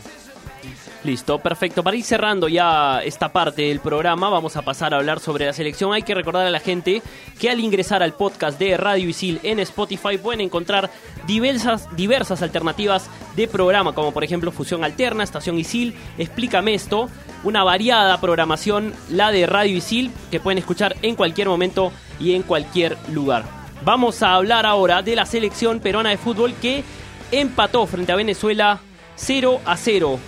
Listo, 1.04 1.38
perfecto. 1.38 1.84
Para 1.84 1.96
ir 1.96 2.02
cerrando 2.02 2.48
ya 2.48 3.00
esta 3.04 3.32
parte 3.32 3.62
del 3.62 3.78
programa, 3.78 4.28
vamos 4.28 4.56
a 4.56 4.62
pasar 4.62 4.92
a 4.92 4.96
hablar 4.96 5.20
sobre 5.20 5.46
la 5.46 5.52
selección. 5.52 5.92
Hay 5.92 6.02
que 6.02 6.14
recordar 6.14 6.44
a 6.44 6.50
la 6.50 6.58
gente 6.58 7.02
que 7.38 7.48
al 7.48 7.60
ingresar 7.60 8.02
al 8.02 8.14
podcast 8.14 8.58
de 8.58 8.76
Radio 8.76 9.08
Isil 9.08 9.38
en 9.44 9.60
Spotify 9.60 10.18
pueden 10.18 10.40
encontrar 10.40 10.90
diversas, 11.26 11.88
diversas 11.96 12.42
alternativas 12.42 13.08
de 13.36 13.46
programa, 13.46 13.94
como 13.94 14.12
por 14.12 14.24
ejemplo 14.24 14.50
Fusión 14.50 14.82
Alterna, 14.82 15.22
Estación 15.22 15.58
Isil, 15.58 15.94
Explícame 16.18 16.74
esto, 16.74 17.08
una 17.44 17.62
variada 17.62 18.20
programación, 18.20 18.92
la 19.08 19.30
de 19.30 19.46
Radio 19.46 19.76
Isil, 19.76 20.10
que 20.32 20.40
pueden 20.40 20.58
escuchar 20.58 20.96
en 21.02 21.14
cualquier 21.14 21.48
momento 21.48 21.92
y 22.18 22.34
en 22.34 22.42
cualquier 22.42 22.98
lugar. 23.12 23.57
Vamos 23.84 24.22
a 24.22 24.34
hablar 24.34 24.66
ahora 24.66 25.02
de 25.02 25.14
la 25.14 25.24
selección 25.24 25.80
peruana 25.80 26.10
de 26.10 26.18
fútbol 26.18 26.54
que 26.60 26.82
empató 27.30 27.86
frente 27.86 28.12
a 28.12 28.16
Venezuela 28.16 28.80
0 29.16 29.60
a 29.64 29.76
0. 29.76 30.18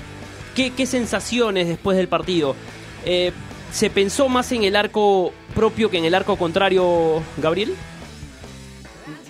¿Qué, 0.54 0.87
sensaciones 0.87 1.69
después 1.69 1.97
del 1.97 2.09
partido? 2.09 2.54
Eh, 3.04 3.33
¿Se 3.73 3.88
pensó 3.88 4.28
más 4.28 4.52
en 4.52 4.64
el 4.64 4.76
arco 4.76 5.33
propio 5.54 5.90
que 5.90 5.99
en 5.99 6.04
el 6.04 6.14
arco 6.14 6.37
contrario, 6.37 7.23
Gabriel? 7.38 7.75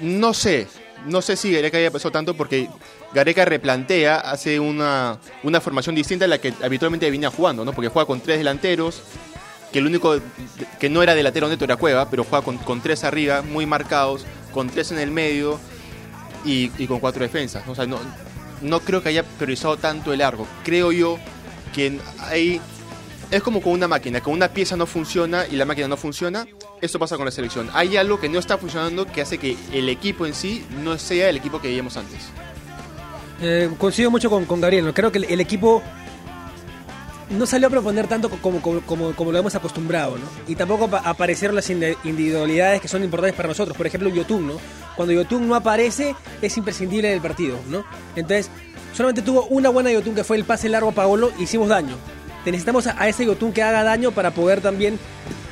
No 0.01 0.35
sé, 0.35 0.67
no 1.07 1.23
sé 1.23 1.37
si 1.37 1.53
Gareca 1.53 1.79
haya 1.79 1.91
pensado 1.91 2.11
tanto 2.11 2.35
porque 2.35 2.69
Gareca 3.15 3.45
replantea, 3.45 4.17
hace 4.17 4.59
una, 4.59 5.19
una 5.43 5.61
formación 5.61 5.95
distinta 5.95 6.25
a 6.25 6.29
la 6.29 6.39
que 6.39 6.53
habitualmente 6.63 7.11
venía 7.11 7.31
jugando, 7.31 7.65
¿no? 7.65 7.73
Porque 7.73 7.89
juega 7.89 8.07
con 8.07 8.21
tres 8.21 8.39
delanteros, 8.39 9.03
que 9.73 9.79
el 9.79 9.87
único 9.87 10.19
que 10.79 10.89
no 10.89 11.03
era 11.03 11.15
delantero 11.15 11.49
neto 11.49 11.65
era 11.65 11.77
Cueva, 11.77 12.11
pero 12.11 12.25
juega 12.25 12.45
con, 12.45 12.81
tres 12.81 13.05
arriba, 13.05 13.43
muy 13.43 13.67
marcados, 13.67 14.27
con 14.53 14.69
tres 14.69 14.91
en 14.93 14.99
el 14.99 15.11
medio 15.11 15.61
y, 16.45 16.69
con 16.87 16.99
cuatro 16.99 17.23
defensas. 17.23 17.67
O 17.69 17.75
sea, 17.75 17.87
no, 17.87 17.99
no 18.63 18.81
creo 18.81 19.03
que 19.03 19.11
haya 19.11 19.23
priorizado 19.23 19.77
tanto 19.77 20.13
el 20.13 20.23
arco. 20.23 20.47
Creo 20.65 20.93
yo 20.93 21.19
que 21.75 21.99
hay... 22.21 22.61
Es 23.31 23.45
como 23.45 23.63
con 23.63 23.73
una 23.73 23.87
máquina, 23.87 24.21
que 24.21 24.29
una 24.29 24.49
pieza 24.49 24.77
no 24.77 24.87
funciona 24.87 25.47
y 25.47 25.55
la 25.55 25.65
máquina 25.65 25.87
no 25.87 25.97
funciona, 25.97 26.49
esto 26.81 26.99
pasa 26.99 27.17
con 27.17 27.27
la 27.27 27.31
selección. 27.31 27.71
Hay 27.75 27.97
algo 27.97 28.19
que 28.19 28.29
no 28.29 28.41
está 28.41 28.59
funcionando 28.59 29.07
que 29.07 29.23
hace 29.23 29.39
que 29.39 29.57
el 29.73 29.89
equipo 29.89 30.27
en 30.27 30.35
sí 30.35 30.67
no 30.83 30.99
sea 30.99 31.29
el 31.29 31.37
equipo 31.37 31.61
que 31.61 31.69
veíamos 31.69 31.97
antes. 31.97 32.29
Eh, 33.41 33.71
coincido 33.79 34.11
mucho 34.11 34.29
con, 34.31 34.61
Gabriel, 34.61 34.93
creo 34.93 35.13
que 35.13 35.19
el 35.19 35.41
equipo 35.41 35.81
no 37.31 37.47
salió 37.47 37.69
a 37.69 37.71
proponer 37.71 38.07
tanto 38.09 38.29
como, 38.29 38.61
como, 38.61 38.81
como, 38.81 39.13
como 39.15 39.33
lo 39.33 39.39
hemos 39.39 39.55
acostumbrado, 39.55 40.17
¿no? 40.19 40.25
Y 40.49 40.57
tampoco 40.57 40.85
apa- 40.87 41.03
aparecieron 41.05 41.55
las 41.57 41.71
indi- 41.71 41.97
individualidades 42.05 42.81
que 42.81 42.89
son 42.89 43.05
importantes 43.05 43.37
para 43.37 43.49
nosotros. 43.49 43.77
Por 43.77 43.87
ejemplo, 43.87 44.09
Yotun, 44.11 44.49
¿no? 44.49 44.55
Cuando 44.97 45.13
Yotun 45.15 45.49
no 45.49 45.55
aparece, 45.55 46.15
es 46.43 46.57
imprescindible 46.57 47.09
en 47.09 47.15
el 47.15 47.21
partido, 47.21 47.59
¿no? 47.69 47.85
Entonces, 48.17 48.51
solamente 48.95 49.23
tuvo 49.23 49.45
una 49.47 49.69
buena 49.69 49.91
Yotun 49.93 50.15
que 50.15 50.25
fue 50.25 50.37
el 50.37 50.45
pase 50.45 50.69
largo 50.69 50.91
a 50.91 50.93
Paolo, 50.93 51.31
hicimos 51.39 51.69
daño. 51.69 51.95
Te 52.45 52.51
necesitamos 52.51 52.87
a, 52.87 53.07
ese 53.09 53.25
Yotun 53.27 53.53
que 53.53 53.63
haga 53.63 53.85
daño 53.85 54.13
para 54.13 54.33
poder 54.33 54.61
también 54.61 54.99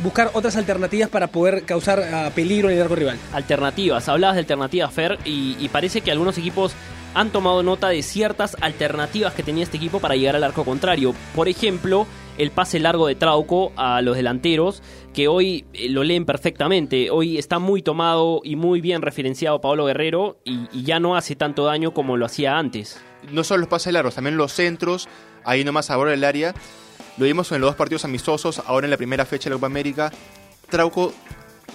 buscar 0.02 0.30
otras 0.32 0.56
alternativas 0.56 1.08
para 1.11 1.26
poder 1.28 1.64
causar 1.64 2.00
ah, 2.12 2.30
peligro 2.35 2.70
en 2.70 2.76
el 2.76 2.82
arco 2.82 2.97
rival. 2.97 3.18
Alternativas, 3.32 4.08
hablabas 4.08 4.37
de 4.37 4.40
alternativas, 4.40 4.92
Fer, 4.92 5.18
y 5.25 5.68
parece 5.68 6.00
que 6.00 6.11
algunos 6.11 6.38
equipos 6.38 6.73
han 7.15 7.31
tomado 7.31 7.62
nota 7.62 7.88
de 7.88 8.03
ciertas 8.03 8.57
alternativas 8.61 9.35
que 9.35 9.43
tenía 9.43 9.65
este 9.65 9.77
equipo 9.77 10.00
para 10.00 10.17
llegar 10.17 10.37
al 10.37 10.45
arco 10.45 10.65
contrario. 10.65 11.15
Por 11.35 11.49
ejemplo, 11.49 12.07
el 12.37 12.50
pase 12.50 12.79
largo 12.79 13.07
de 13.07 13.15
Trauco 13.17 13.73
a 13.77 14.00
los 14.03 14.17
delanteros, 14.17 14.83
que 15.12 15.27
hoy 15.27 15.65
eh, 15.73 15.88
lo 15.88 16.05
leen 16.05 16.25
perfectamente. 16.25 17.11
Hoy 17.11 17.38
está 17.38 17.59
muy 17.59 17.83
tomado 17.83 18.41
y 18.45 18.55
muy 18.57 18.81
bien 18.81 19.03
referenciado 19.03 19.61
Pablo 19.61 19.87
Guerrero 19.87 20.38
y, 20.45 20.69
y 20.73 20.85
ya 20.85 21.00
no 21.00 21.17
hace 21.17 21.35
tanto 21.35 21.65
daño 21.65 21.93
como 21.93 22.17
lo 22.17 22.27
hacía 22.27 22.57
antes. 22.59 23.00
No 23.33 23.43
solo 23.43 23.61
los 23.61 23.69
pases 23.69 23.93
largos, 23.93 24.15
también 24.15 24.37
los 24.37 24.53
centros, 24.53 25.09
ahí 25.45 25.65
nomás 25.65 25.91
ahora 25.91 26.12
del 26.12 26.23
área. 26.23 26.55
Lo 27.17 27.25
vimos 27.25 27.50
en 27.50 27.61
los 27.61 27.71
dos 27.71 27.77
partidos 27.77 28.05
amistosos, 28.05 28.62
ahora 28.65 28.87
en 28.87 28.93
la 28.93 28.97
primera 28.97 29.25
fecha 29.25 29.45
de 29.49 29.50
la 29.50 29.57
Copa 29.57 29.67
América. 29.67 30.12
Trauco 30.71 31.12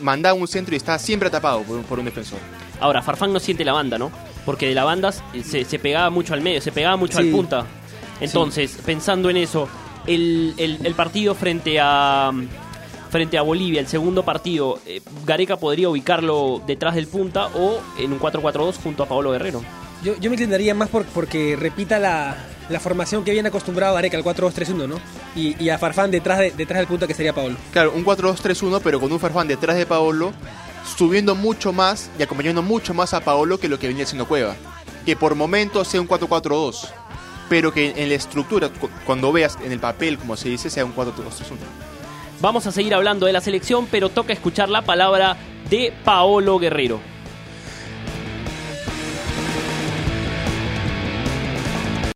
mandaba 0.01 0.35
un 0.35 0.47
centro 0.47 0.73
y 0.73 0.77
estaba 0.77 0.97
siempre 0.99 1.29
tapado 1.29 1.61
por, 1.63 1.77
un- 1.77 1.83
por 1.83 1.99
un 1.99 2.05
defensor. 2.05 2.39
Ahora, 2.79 3.01
Farfán 3.01 3.33
no 3.33 3.39
siente 3.39 3.65
la 3.65 3.73
banda, 3.73 3.97
¿no? 3.97 4.09
Porque 4.45 4.67
de 4.67 4.75
la 4.75 4.83
banda 4.83 5.11
se, 5.11 5.63
se 5.65 5.79
pegaba 5.79 6.09
mucho 6.09 6.33
al 6.33 6.41
medio, 6.41 6.59
se 6.61 6.71
pegaba 6.71 6.97
mucho 6.97 7.17
Sí. 7.19 7.25
al 7.27 7.31
punta. 7.31 7.65
Entonces, 8.19 8.77
pensando 8.85 9.29
en 9.29 9.37
eso, 9.37 9.67
el, 10.07 10.53
el- 10.57 10.85
el 10.85 10.93
partido 10.95 11.33
frente 11.35 11.79
a 11.81 12.31
frente 13.09 13.37
a 13.37 13.43
Bolivia, 13.43 13.79
el 13.79 13.87
segundo 13.87 14.23
partido, 14.23 14.79
eh, 14.87 14.99
Gareca 15.23 15.57
podría 15.57 15.87
ubicarlo 15.87 16.61
detrás 16.65 16.95
del 16.95 17.05
punta 17.07 17.47
o 17.53 17.79
en 17.99 18.11
un 18.11 18.19
4-4-2 18.19 18.75
junto 18.81 19.03
a 19.03 19.05
Paolo 19.05 19.29
Guerrero. 19.31 19.61
Yo, 20.03 20.15
yo 20.19 20.31
me 20.31 20.35
inclinaría 20.35 20.73
más 20.73 20.89
por, 20.89 21.05
porque 21.05 21.55
repita 21.55 21.99
la, 21.99 22.35
la 22.69 22.79
formación 22.79 23.23
que 23.23 23.31
viene 23.31 23.49
acostumbrado 23.49 23.95
a 23.95 23.99
Areca, 23.99 24.17
el 24.17 24.23
4-2-3-1, 24.23 24.87
¿no? 24.87 24.95
Y, 25.35 25.55
y 25.63 25.69
a 25.69 25.77
Farfán 25.77 26.09
detrás, 26.09 26.39
de, 26.39 26.49
detrás 26.51 26.79
del 26.79 26.87
punto 26.87 27.05
que 27.07 27.13
sería 27.13 27.33
Paolo. 27.33 27.55
Claro, 27.71 27.93
un 27.95 28.03
4-2-3-1, 28.03 28.81
pero 28.83 28.99
con 28.99 29.11
un 29.11 29.19
Farfán 29.19 29.47
detrás 29.47 29.77
de 29.77 29.85
Paolo, 29.85 30.33
subiendo 30.85 31.35
mucho 31.35 31.73
más 31.73 32.09
y 32.19 32.23
acompañando 32.23 32.61
mucho 32.61 32.93
más 32.93 33.13
a 33.13 33.21
Paolo 33.21 33.59
que 33.59 33.67
lo 33.69 33.79
que 33.79 33.87
venía 33.87 34.03
haciendo 34.03 34.27
Cueva. 34.27 34.55
Que 35.05 35.15
por 35.15 35.35
momentos 35.35 35.87
sea 35.87 36.01
un 36.01 36.07
4-4-2, 36.07 36.87
pero 37.49 37.73
que 37.73 37.93
en 37.97 38.09
la 38.09 38.15
estructura, 38.15 38.69
cu- 38.69 38.89
cuando 39.05 39.31
veas 39.31 39.57
en 39.63 39.71
el 39.71 39.79
papel, 39.79 40.17
como 40.17 40.37
se 40.37 40.49
dice, 40.49 40.69
sea 40.69 40.85
un 40.85 40.95
4-2-3-1. 40.95 41.11
Vamos 42.41 42.67
a 42.67 42.71
seguir 42.71 42.93
hablando 42.93 43.25
de 43.25 43.33
la 43.33 43.41
selección, 43.41 43.87
pero 43.89 44.09
toca 44.09 44.33
escuchar 44.33 44.69
la 44.69 44.81
palabra 44.81 45.37
de 45.69 45.93
Paolo 46.03 46.59
Guerrero. 46.59 46.99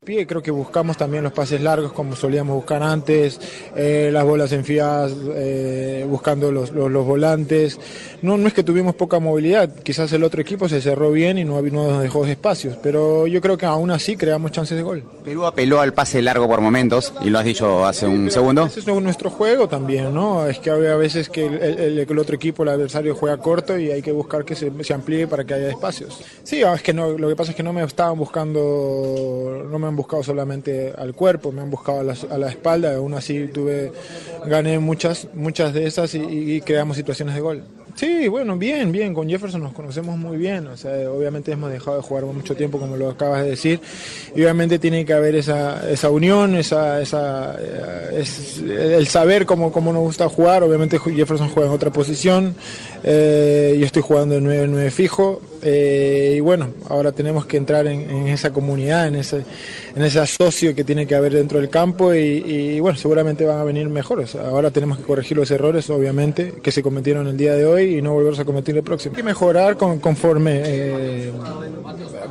Pie. 0.08 0.26
Creo 0.26 0.42
que 0.42 0.52
buscamos 0.52 0.96
también 0.96 1.22
los 1.24 1.34
pases 1.34 1.60
largos 1.62 1.92
como 1.92 2.16
solíamos 2.16 2.56
buscar 2.56 2.82
antes, 2.82 3.40
eh, 3.76 4.10
las 4.12 4.24
bolas 4.24 4.54
enfiadas, 4.54 5.12
eh, 5.36 6.06
buscando 6.10 6.50
los, 6.52 6.72
los- 6.72 6.90
los 6.90 7.06
volantes. 7.06 7.78
No, 8.22 8.38
no 8.38 8.48
es 8.48 8.54
que 8.54 8.64
tuvimos 8.64 8.96
poca 8.96 9.20
movilidad, 9.20 9.70
quizás 9.84 10.12
el 10.14 10.24
otro 10.24 10.42
equipo 10.42 10.70
se 10.70 10.80
cerró 10.82 11.12
bien 11.12 11.38
y 11.38 11.44
no, 11.44 11.62
no 11.62 11.92
nos 11.92 12.02
dejó 12.02 12.26
espacios, 12.26 12.78
pero 12.82 13.28
yo 13.28 13.42
creo 13.42 13.58
que 13.58 13.66
aún 13.66 13.92
así 13.92 14.16
creamos 14.16 14.52
chances 14.54 14.78
de 14.78 14.84
gol. 14.84 15.04
Perú 15.26 15.46
apeló 15.46 15.82
al 15.82 15.94
pase 15.94 16.22
largo 16.22 16.48
por 16.48 16.62
momentos, 16.62 17.14
y 17.22 17.30
lo 17.30 17.38
has 17.40 17.46
dicho 17.46 17.86
hace 17.86 18.08
un 18.08 18.32
segundo. 18.32 18.66
Ese 18.66 18.80
es 18.80 18.88
nuestro 18.88 19.30
juego 19.30 19.68
también, 19.68 20.14
¿no? 20.14 20.48
Es 20.48 20.60
que 20.60 20.72
hay 20.72 20.86
a 20.88 20.96
veces 20.96 21.28
que 21.30 21.46
el, 21.46 21.62
el- 21.62 22.00
el 22.00 22.20
otro 22.20 22.36
equipo, 22.38 22.64
el 22.64 22.70
adversario, 22.70 23.14
juega 23.14 23.36
corto 23.38 23.78
y 23.78 23.92
hay 23.92 24.02
que 24.02 24.14
buscar 24.14 24.46
que 24.46 24.56
se, 24.56 24.72
se 24.84 24.94
amplíe 24.94 25.28
para 25.28 25.44
que 25.44 25.54
haya 25.54 25.70
espacios. 25.70 26.18
Sí, 26.44 26.62
es 26.62 26.82
que 26.82 26.94
no, 26.94 27.12
lo 27.18 27.28
que 27.28 27.36
pasa 27.36 27.52
es 27.52 27.58
que 27.58 27.64
no 27.64 27.74
me 27.74 27.84
estaban 27.84 28.18
buscando, 28.18 29.66
no 29.70 29.78
me 29.80 29.88
han 29.88 29.96
buscado 29.98 30.24
solamente 30.24 30.94
al 30.98 31.13
cuerpo, 31.13 31.51
me 31.51 31.62
han 31.62 31.70
buscado 31.70 32.00
a 32.00 32.04
la, 32.04 32.16
a 32.30 32.38
la 32.38 32.50
espalda, 32.50 32.96
aún 32.96 33.13
así 33.13 33.48
tuve, 33.48 33.92
gané 34.46 34.80
muchas, 34.80 35.27
muchas 35.34 35.74
de 35.74 35.86
esas 35.86 36.16
y, 36.16 36.62
creamos 36.62 36.96
situaciones 36.96 37.36
de 37.36 37.42
gol. 37.42 37.63
Sí, 37.96 38.27
bueno, 38.27 38.56
bien, 38.58 38.92
bien, 38.92 39.12
con 39.12 39.27
Jefferson 39.27 39.63
nos 39.63 39.74
conocemos 39.74 40.18
muy 40.18 40.38
bien, 40.38 40.68
o 40.68 40.77
sea, 40.77 41.10
obviamente 41.10 41.51
hemos 41.51 41.72
dejado 41.72 41.98
de 41.98 42.04
jugar 42.04 42.25
mucho 42.25 42.56
tiempo, 42.56 42.77
como 42.77 42.96
lo 42.96 43.10
acabas 43.10 43.42
de 43.42 43.50
decir, 43.50 43.80
y 44.36 44.42
obviamente 44.44 44.77
tiene 44.77 45.04
que 45.04 45.13
haber 45.13 45.36
esa, 45.36 45.89
esa 45.89 46.12
unión, 46.12 46.56
esa, 46.56 47.01
esa, 47.01 47.56
eh, 47.60 48.24
el 48.98 49.08
saber 49.08 49.48
cómo, 49.48 49.72
cómo 49.72 49.92
nos 49.92 50.04
gusta 50.04 50.30
jugar, 50.30 50.62
obviamente 50.62 51.00
Jefferson 51.00 51.50
juega 51.50 51.70
en 51.70 51.75
otra 51.75 51.89
posición, 51.89 52.56
eh, 53.04 53.75
yo 53.80 53.86
estoy 53.88 54.04
jugando 54.04 54.36
de 54.36 54.42
9-9 54.42 54.92
fijo, 54.92 55.42
eh, 55.64 56.36
y 56.38 56.40
bueno, 56.40 56.70
ahora 56.90 57.12
tenemos 57.12 57.46
que 57.46 57.58
entrar 57.58 57.88
en, 57.88 58.28
esa 58.28 58.52
comunidad, 58.52 59.08
en 59.08 59.16
ese, 59.16 59.44
en 59.96 60.04
ese 60.04 60.20
asocio 60.20 60.74
que 60.76 60.84
tiene 60.84 61.06
que 61.08 61.16
haber 61.16 61.34
dentro 61.34 61.60
del 61.60 61.70
campo, 61.70 62.14
y, 62.14 62.80
bueno, 62.80 62.98
seguramente 62.98 63.46
van 63.46 63.60
a 63.60 63.64
venir 63.64 63.88
mejores, 63.90 64.36
ahora 64.36 64.72
tenemos 64.72 64.98
que 64.98 65.04
corregir 65.04 65.38
los 65.38 65.50
errores, 65.52 65.90
obviamente, 65.90 66.54
que 66.62 66.72
se 66.72 66.82
cometieron 66.84 67.28
el 67.28 67.38
día 67.38 67.54
de 67.56 67.66
hoy 67.66 67.98
y 67.98 68.02
no 68.02 68.14
volverse 68.14 68.42
a 68.42 68.46
cometer 68.46 68.76
el 68.78 68.84
próximo. 68.84 69.16
Hay 69.18 69.24
mejorar 69.24 69.78
con- 69.78 70.00
conforme... 70.00 70.62
eh, 70.64 71.32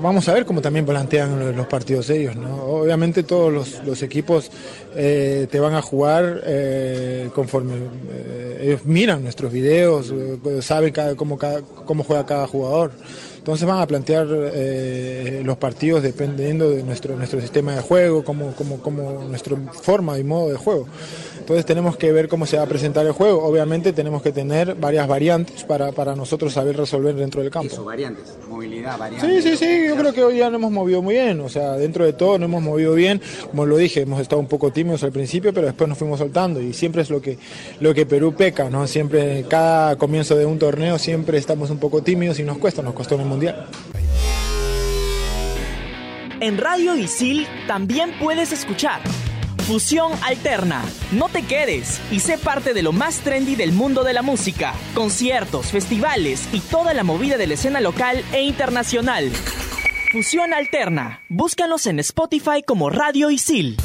vamos 0.03 0.29
a 0.29 0.35
ver 0.35 0.45
cómo 0.45 0.61
también 0.61 0.85
plantean 0.85 1.57
los, 1.57 1.67
partidos 1.67 2.11
ellos. 2.11 2.37
¿no? 2.37 2.55
Obviamente 2.65 3.23
todos 3.23 3.53
los, 3.85 4.03
equipos 4.03 4.51
eh, 4.95 5.47
te 5.51 5.59
van 5.61 5.75
a 5.75 5.83
jugar 5.83 6.43
eh, 6.45 7.29
conforme 7.35 7.75
eh, 8.13 8.61
ellos 8.63 8.85
miran 8.85 9.23
nuestros 9.23 9.53
videos, 9.53 10.13
saben 10.61 10.93
cada- 10.93 11.15
cómo, 11.17 11.39
cada- 11.39 11.63
cómo 11.63 12.05
juega 12.05 12.27
cada 12.27 12.47
jugador. 12.47 12.93
Entonces 13.47 13.65
van 13.65 13.79
a 13.81 13.87
plantear 13.87 14.27
eh, 14.29 15.41
los 15.45 15.57
partidos 15.57 16.03
dependiendo 16.03 16.69
de 16.69 16.83
nuestro, 16.83 17.15
nuestro 17.15 17.41
sistema 17.41 17.77
de 17.77 17.81
juego, 17.81 18.25
como, 18.25 18.51
como, 18.57 18.79
como 18.83 19.23
nuestra 19.23 19.57
forma 19.57 20.19
y 20.19 20.25
modo 20.25 20.49
de 20.49 20.57
juego. 20.57 20.89
Entonces 21.47 21.65
tenemos 21.65 21.97
que 21.97 22.11
ver 22.11 22.27
cómo 22.27 22.45
se 22.45 22.57
va 22.57 22.65
a 22.65 22.67
presentar 22.67 23.07
el 23.07 23.13
juego. 23.13 23.45
Obviamente 23.45 23.93
tenemos 23.93 24.21
que 24.21 24.33
tener 24.33 24.75
varias 24.75 25.07
variantes 25.07 25.63
para, 25.63 25.93
para 25.93 26.17
nosotros 26.17 26.53
saber 26.53 26.77
resolver 26.77 27.15
dentro 27.15 27.41
del 27.41 27.53
campo. 27.53 27.73
Eso, 27.73 27.85
variantes, 27.85 28.37
movilidad, 28.49 28.99
variantes. 28.99 29.45
Sí, 29.45 29.51
sí, 29.51 29.57
sí, 29.57 29.87
yo 29.87 29.95
creo 29.95 30.13
que 30.13 30.25
hoy 30.25 30.39
ya 30.39 30.51
nos 30.51 30.59
hemos 30.59 30.73
movido 30.73 31.03
muy 31.03 31.15
bien, 31.15 31.41
o 31.41 31.49
sea, 31.49 31.75
dentro 31.75 32.05
de 32.05 32.15
todo 32.15 32.37
nos 32.37 32.49
hemos 32.49 32.65
movido 32.65 32.95
bien, 32.95 33.23
como 33.49 33.65
lo 33.65 33.77
dije, 33.77 34.01
hemos 34.01 34.21
estado 34.21 34.41
un 34.41 34.49
poco 34.49 34.73
tímidos 34.73 35.05
al 35.05 35.13
principio, 35.13 35.55
pero 35.55 35.69
después 35.69 35.89
nos 35.89 35.97
fuimos 35.97 36.19
soltando 36.19 36.61
y 36.61 36.73
siempre 36.73 37.03
es 37.03 37.11
lo 37.11 37.23
que, 37.23 37.39
lo 37.79 37.95
que 37.95 38.07
Perú 38.07 38.35
peca, 38.35 38.69
¿no? 38.69 38.85
Siempre, 38.89 39.45
cada 39.49 39.95
comienzo 39.95 40.35
de 40.35 40.47
un 40.47 40.59
torneo, 40.59 40.99
siempre 40.99 41.39
estamos 41.39 41.71
un 41.71 41.79
poco 41.79 42.03
tímidos 42.03 42.41
y 42.41 42.43
nos 42.43 42.59
cuesta, 42.59 42.83
nos 42.83 42.95
costó 42.95 43.15
en 43.15 43.21
el 43.21 43.27
Mundial. 43.29 43.69
En 46.41 46.59
Radio 46.59 46.97
Isil 46.97 47.47
también 47.69 48.11
puedes 48.19 48.51
escuchar 48.51 49.01
Fusión 49.67 50.13
Alterna. 50.23 50.85
No 51.11 51.29
te 51.29 51.43
quedes 51.43 52.01
y 52.13 52.21
sé 52.21 52.39
parte 52.39 52.73
de 52.73 52.85
lo 52.85 52.93
más 52.93 53.19
trendy 53.19 53.57
del 53.57 53.73
mundo 53.73 54.05
de 54.05 54.13
la 54.13 54.23
música, 54.23 54.75
conciertos, 54.95 55.73
festivales 55.73 56.49
y 56.53 56.61
toda 56.61 56.95
la 56.95 57.03
movida 57.03 57.37
de 57.37 57.49
la 57.49 57.55
escena 57.55 57.81
local 57.81 58.25
e 58.33 58.43
internacional. 58.43 59.29
Fusión 60.13 60.55
Alterna. 60.55 61.21
Búscanos 61.29 61.89
en 61.89 61.99
Spotify 61.99 62.63
como 62.65 62.91
Radio 62.91 63.29
Isil. 63.29 63.77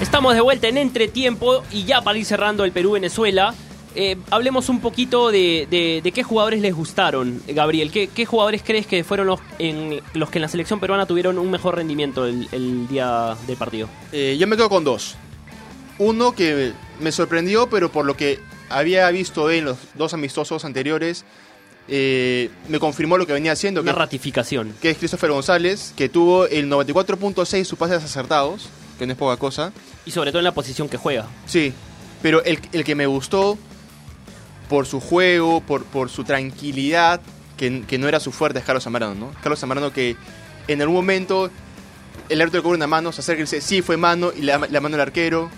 Estamos 0.00 0.34
de 0.34 0.40
vuelta 0.40 0.66
en 0.66 0.78
Entretiempo 0.78 1.62
y 1.70 1.84
ya 1.84 2.02
para 2.02 2.18
ir 2.18 2.24
cerrando 2.24 2.64
el 2.64 2.72
Perú-Venezuela, 2.72 3.54
eh, 3.94 4.16
hablemos 4.30 4.68
un 4.68 4.80
poquito 4.80 5.30
de, 5.30 5.66
de- 5.70 6.00
de 6.02 6.12
qué 6.12 6.22
jugadores 6.22 6.60
les 6.60 6.74
gustaron, 6.74 7.42
Gabriel. 7.48 7.90
¿Qué, 7.90 8.08
qué 8.08 8.24
jugadores 8.26 8.62
crees 8.64 8.86
que 8.86 9.04
fueron 9.04 9.26
los, 9.26 9.40
en, 9.58 10.00
los 10.14 10.30
que 10.30 10.38
en 10.38 10.42
la 10.42 10.48
selección 10.48 10.80
peruana 10.80 11.06
tuvieron 11.06 11.38
un 11.38 11.50
mejor 11.50 11.76
rendimiento 11.76 12.26
el, 12.26 12.48
el 12.52 12.88
día 12.88 13.36
del 13.46 13.56
partido? 13.56 13.88
Eh, 14.12 14.36
yo 14.38 14.46
me 14.46 14.56
quedo 14.56 14.68
con 14.68 14.84
dos. 14.84 15.16
Uno 15.98 16.32
que 16.32 16.72
me 17.00 17.12
sorprendió, 17.12 17.68
pero 17.68 17.90
por 17.92 18.04
lo 18.06 18.16
que 18.16 18.38
había 18.68 19.10
visto 19.10 19.50
en 19.50 19.66
los 19.66 19.76
dos 19.94 20.14
amistosos 20.14 20.64
anteriores, 20.64 21.24
eh, 21.88 22.48
me 22.68 22.78
confirmó 22.78 23.18
lo 23.18 23.26
que 23.26 23.32
venía 23.32 23.52
haciendo, 23.52 23.80
Una 23.82 23.92
que, 23.92 23.98
ratificación. 23.98 24.74
que 24.80 24.90
es 24.90 24.98
Christopher 24.98 25.30
González, 25.30 25.92
que 25.96 26.08
tuvo 26.08 26.46
el 26.46 26.70
94.6 26.70 27.64
sus 27.64 27.78
pases 27.78 28.02
acertados, 28.02 28.68
que 28.98 29.06
no 29.06 29.12
es 29.12 29.18
poca 29.18 29.36
cosa. 29.36 29.72
Y 30.06 30.10
sobre 30.12 30.30
todo 30.30 30.38
en 30.40 30.44
la 30.44 30.54
posición 30.54 30.88
que 30.88 30.96
juega. 30.96 31.26
Sí, 31.46 31.72
pero 32.22 32.42
el, 32.44 32.58
el 32.72 32.84
que 32.84 32.94
me 32.94 33.06
gustó 33.06 33.58
por 34.72 34.86
su 34.86 35.00
juego, 35.00 35.60
por, 35.60 35.84
por 35.84 36.08
su 36.08 36.24
tranquilidad, 36.24 37.20
que, 37.58 37.82
que 37.86 37.98
no 37.98 38.08
era 38.08 38.20
su 38.20 38.32
fuerte, 38.32 38.58
es 38.60 38.64
Carlos 38.64 38.84
Zambrano, 38.84 39.14
¿no? 39.14 39.30
Carlos 39.42 39.60
Zambrano 39.60 39.92
que 39.92 40.16
en 40.66 40.80
algún 40.80 40.96
momento 40.96 41.50
el 42.30 42.40
árbitro 42.40 42.60
le 42.60 42.62
cobra 42.62 42.76
una 42.78 42.86
mano, 42.86 43.12
se 43.12 43.20
acerca 43.20 43.40
y 43.40 43.42
dice, 43.42 43.60
sí, 43.60 43.82
fue 43.82 43.98
mano, 43.98 44.32
y 44.34 44.40
la 44.40 44.58
mano 44.58 44.94
al 44.94 45.00
arquero. 45.02 45.50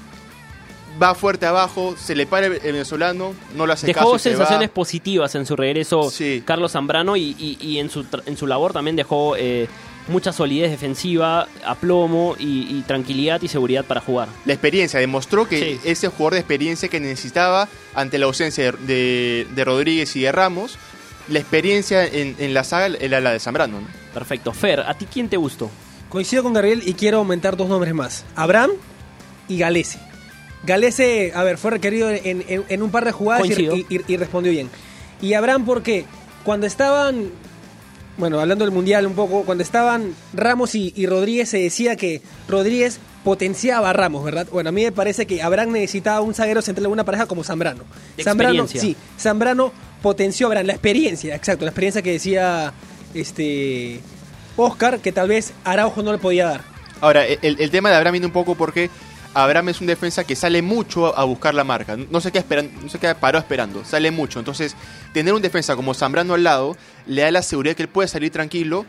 Va 1.00 1.14
fuerte 1.14 1.46
abajo, 1.46 1.94
se 1.96 2.16
le 2.16 2.26
para 2.26 2.46
el, 2.46 2.58
venezolano, 2.58 3.34
no 3.54 3.66
le 3.68 3.72
hace 3.74 3.86
caso 3.92 4.06
Dejó 4.06 4.16
y 4.16 4.18
se 4.18 4.30
sensaciones 4.30 4.68
va. 4.70 4.74
positivas 4.74 5.32
en 5.36 5.46
su 5.46 5.54
regreso 5.54 6.10
Sí. 6.10 6.42
Carlos 6.44 6.72
Zambrano 6.72 7.16
y, 7.16 7.36
y- 7.38 7.56
y 7.60 7.78
en, 7.78 7.90
su, 7.90 8.04
en 8.26 8.36
su 8.36 8.48
labor 8.48 8.72
también 8.72 8.96
dejó 8.96 9.36
eh, 9.36 9.68
mucha 10.08 10.32
solidez 10.32 10.70
defensiva, 10.70 11.48
aplomo 11.64 12.36
y, 12.38 12.66
y 12.78 12.82
tranquilidad 12.86 13.40
y 13.42 13.48
seguridad 13.48 13.84
para 13.84 14.00
jugar. 14.00 14.28
La 14.44 14.52
experiencia 14.52 15.00
demostró 15.00 15.48
que 15.48 15.58
Sí. 15.58 15.80
ese 15.84 16.08
jugador 16.08 16.34
de 16.34 16.40
experiencia 16.40 16.88
que 16.88 17.00
necesitaba 17.00 17.68
ante 17.94 18.18
la 18.18 18.26
ausencia 18.26 18.72
de, 18.72 18.78
de- 18.86 19.46
de 19.54 19.64
Rodríguez 19.64 20.14
y 20.16 20.20
de 20.22 20.32
Ramos, 20.32 20.76
la 21.28 21.38
experiencia 21.38 22.04
en, 22.04 22.36
en 22.38 22.52
la 22.52 22.64
saga 22.64 22.94
era 23.00 23.20
la 23.20 23.32
de 23.32 23.40
Zambrano. 23.40 23.80
¿no? 23.80 23.86
Perfecto. 24.12 24.52
Fer, 24.52 24.80
¿a 24.80 24.92
ti 24.94 25.06
quién 25.10 25.28
te 25.30 25.36
gustó? 25.38 25.70
Coincido 26.10 26.42
con 26.42 26.52
Gabriel 26.52 26.82
y 26.84 26.92
quiero 26.94 27.18
aumentar 27.18 27.56
dos 27.56 27.68
nombres 27.68 27.94
más. 27.94 28.24
Abraham 28.36 28.72
y 29.48 29.56
Galese. 29.58 29.98
Galese, 30.64 31.32
a 31.34 31.42
ver, 31.42 31.58
fue 31.58 31.70
requerido 31.72 32.10
en, 32.10 32.44
en- 32.48 32.64
en 32.68 32.82
un 32.82 32.90
par 32.90 33.04
de 33.04 33.12
jugadas 33.12 33.44
y, 33.46 33.48
Coincido. 33.48 33.76
y- 33.76 33.86
y- 33.88 34.00
y 34.06 34.16
respondió 34.16 34.52
bien. 34.52 34.70
Y 35.20 35.34
Abraham, 35.34 35.64
porque 35.64 36.04
cuando 36.44 36.66
estaban, 36.66 37.30
bueno, 38.16 38.40
hablando 38.40 38.64
del 38.64 38.72
Mundial 38.72 39.06
un 39.06 39.14
poco, 39.14 39.42
cuando 39.42 39.62
estaban 39.62 40.14
Ramos 40.32 40.74
y, 40.74 40.92
y 40.96 41.06
Rodríguez, 41.06 41.48
se 41.48 41.58
decía 41.58 41.96
que 41.96 42.22
Rodríguez 42.48 43.00
potenciaba 43.24 43.90
a 43.90 43.92
Ramos, 43.92 44.24
¿verdad? 44.24 44.46
Bueno, 44.52 44.68
a 44.68 44.72
mí 44.72 44.84
me 44.84 44.92
parece 44.92 45.26
que 45.26 45.42
Abraham 45.42 45.72
necesitaba 45.72 46.20
un 46.20 46.34
zaguero 46.34 46.62
central 46.62 46.84
de 46.84 46.88
una 46.88 47.04
pareja 47.04 47.26
como 47.26 47.42
Zambrano. 47.42 47.84
Zambrano, 48.22 48.64
experiencia. 48.64 48.80
sí, 48.80 48.96
Zambrano 49.18 49.72
potenció 50.02 50.46
a 50.46 50.48
Abraham, 50.48 50.66
la 50.66 50.72
experiencia, 50.74 51.34
exacto, 51.34 51.64
la 51.64 51.70
experiencia 51.70 52.02
que 52.02 52.12
decía 52.12 52.72
este 53.14 54.00
Oscar, 54.56 55.00
que 55.00 55.10
tal 55.10 55.28
vez 55.28 55.52
Araujo 55.64 56.02
no 56.02 56.12
le 56.12 56.18
podía 56.18 56.46
dar. 56.46 56.60
Ahora, 57.00 57.26
el, 57.26 57.56
el 57.58 57.70
tema 57.70 57.90
de 57.90 57.96
Abraham 57.96 58.12
viene 58.12 58.26
un 58.26 58.32
poco 58.32 58.54
porque 58.54 58.90
Abraham 59.34 59.70
es 59.70 59.80
un 59.80 59.88
defensa 59.88 60.24
que 60.24 60.36
sale 60.36 60.62
mucho 60.62 61.16
a 61.18 61.24
buscar 61.24 61.54
la 61.54 61.64
marca. 61.64 61.96
No 61.96 62.20
se 62.20 62.30
queda, 62.30 62.40
esperando, 62.40 62.80
no 62.80 62.88
se 62.88 62.98
queda 62.98 63.14
parado 63.18 63.42
esperando, 63.42 63.84
sale 63.84 64.12
mucho. 64.12 64.38
Entonces, 64.38 64.76
tener 65.12 65.34
un 65.34 65.42
defensa 65.42 65.74
como 65.74 65.92
Zambrano 65.92 66.34
al 66.34 66.44
lado 66.44 66.76
le 67.06 67.22
da 67.22 67.30
la 67.32 67.42
seguridad 67.42 67.74
que 67.74 67.82
él 67.82 67.88
puede 67.88 68.08
salir 68.08 68.30
tranquilo. 68.30 68.86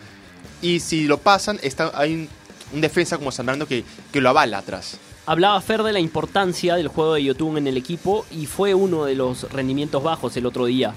Y 0.61 0.79
si 0.79 1.05
lo 1.05 1.17
pasan, 1.17 1.59
está, 1.63 1.91
hay 1.95 2.29
un, 2.71 2.81
defensa 2.81 3.17
como 3.17 3.31
Zambrano 3.31 3.65
que, 3.65 3.83
que 4.13 4.21
lo 4.21 4.29
avala 4.29 4.59
atrás. 4.59 4.99
Hablaba 5.25 5.59
Fer 5.61 5.81
de 5.81 5.91
la 5.91 5.99
importancia 5.99 6.75
del 6.75 6.89
juego 6.89 7.15
de 7.15 7.23
Yotun 7.23 7.57
en 7.57 7.67
el 7.67 7.77
equipo 7.77 8.25
y 8.29 8.45
fue 8.45 8.75
uno 8.75 9.05
de 9.05 9.15
los 9.15 9.51
rendimientos 9.51 10.03
bajos 10.03 10.37
el 10.37 10.45
otro 10.45 10.67
día. 10.67 10.93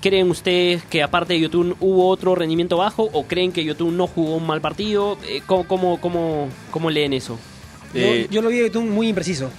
¿Creen 0.00 0.30
ustedes 0.30 0.84
que 0.84 1.02
aparte 1.02 1.32
de 1.32 1.40
Yotun 1.40 1.74
hubo 1.80 2.08
otro 2.08 2.36
rendimiento 2.36 2.76
bajo 2.76 3.08
o 3.12 3.24
creen 3.24 3.50
que 3.50 3.64
Yotun 3.64 3.96
no 3.96 4.06
jugó 4.06 4.36
un 4.36 4.46
mal 4.46 4.60
partido? 4.60 5.18
Eh, 5.26 5.42
¿Cómo, 5.44 5.66
cómo, 5.66 6.00
cómo, 6.00 6.48
cómo 6.70 6.90
leen 6.90 7.14
eso? 7.14 7.38
Yo, 7.94 8.00
Eh, 8.00 8.28
yo 8.30 8.42
lo 8.42 8.48
vi 8.48 8.68
muy 8.80 9.08
impreciso. 9.08 9.50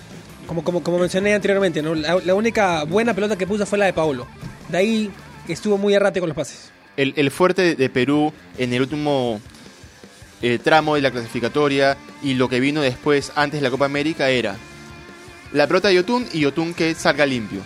Como, 0.47 0.63
como, 0.63 0.83
como 0.83 0.99
mencioné 0.99 1.33
anteriormente, 1.33 1.81
¿no? 1.81 1.95
la, 1.95 2.19
la 2.23 2.35
única 2.35 2.83
buena 2.83 3.13
pelota 3.15 3.35
que 3.35 3.47
puso 3.47 3.65
fue 3.65 3.79
la 3.79 3.85
de 3.85 3.93
Paulo. 3.93 4.27
De 4.69 4.77
ahí 4.77 5.11
estuvo 5.47 5.77
muy 5.77 5.93
errático 5.95 6.21
con 6.23 6.29
los 6.29 6.35
pases. 6.35 6.71
el, 6.97 7.13
el 7.17 7.31
fuerte 7.31 7.75
de, 7.75 7.89
Perú 7.89 8.31
en 8.57 8.73
el 8.73 8.81
último 8.81 9.41
eh, 10.41 10.59
tramo 10.63 10.95
de 10.95 11.01
la 11.01 11.11
clasificatoria 11.11 11.97
y 12.21 12.35
lo 12.35 12.47
que 12.47 12.59
vino 12.59 12.81
después, 12.81 13.31
antes 13.35 13.59
de 13.59 13.63
la 13.63 13.71
Copa 13.71 13.85
América, 13.85 14.29
era 14.29 14.55
la 15.51 15.67
pelota 15.67 15.87
de 15.87 15.95
Yotun 15.95 16.27
y 16.33 16.41
Yotun 16.41 16.73
que 16.73 16.93
salga 16.93 17.25
limpio. 17.25 17.61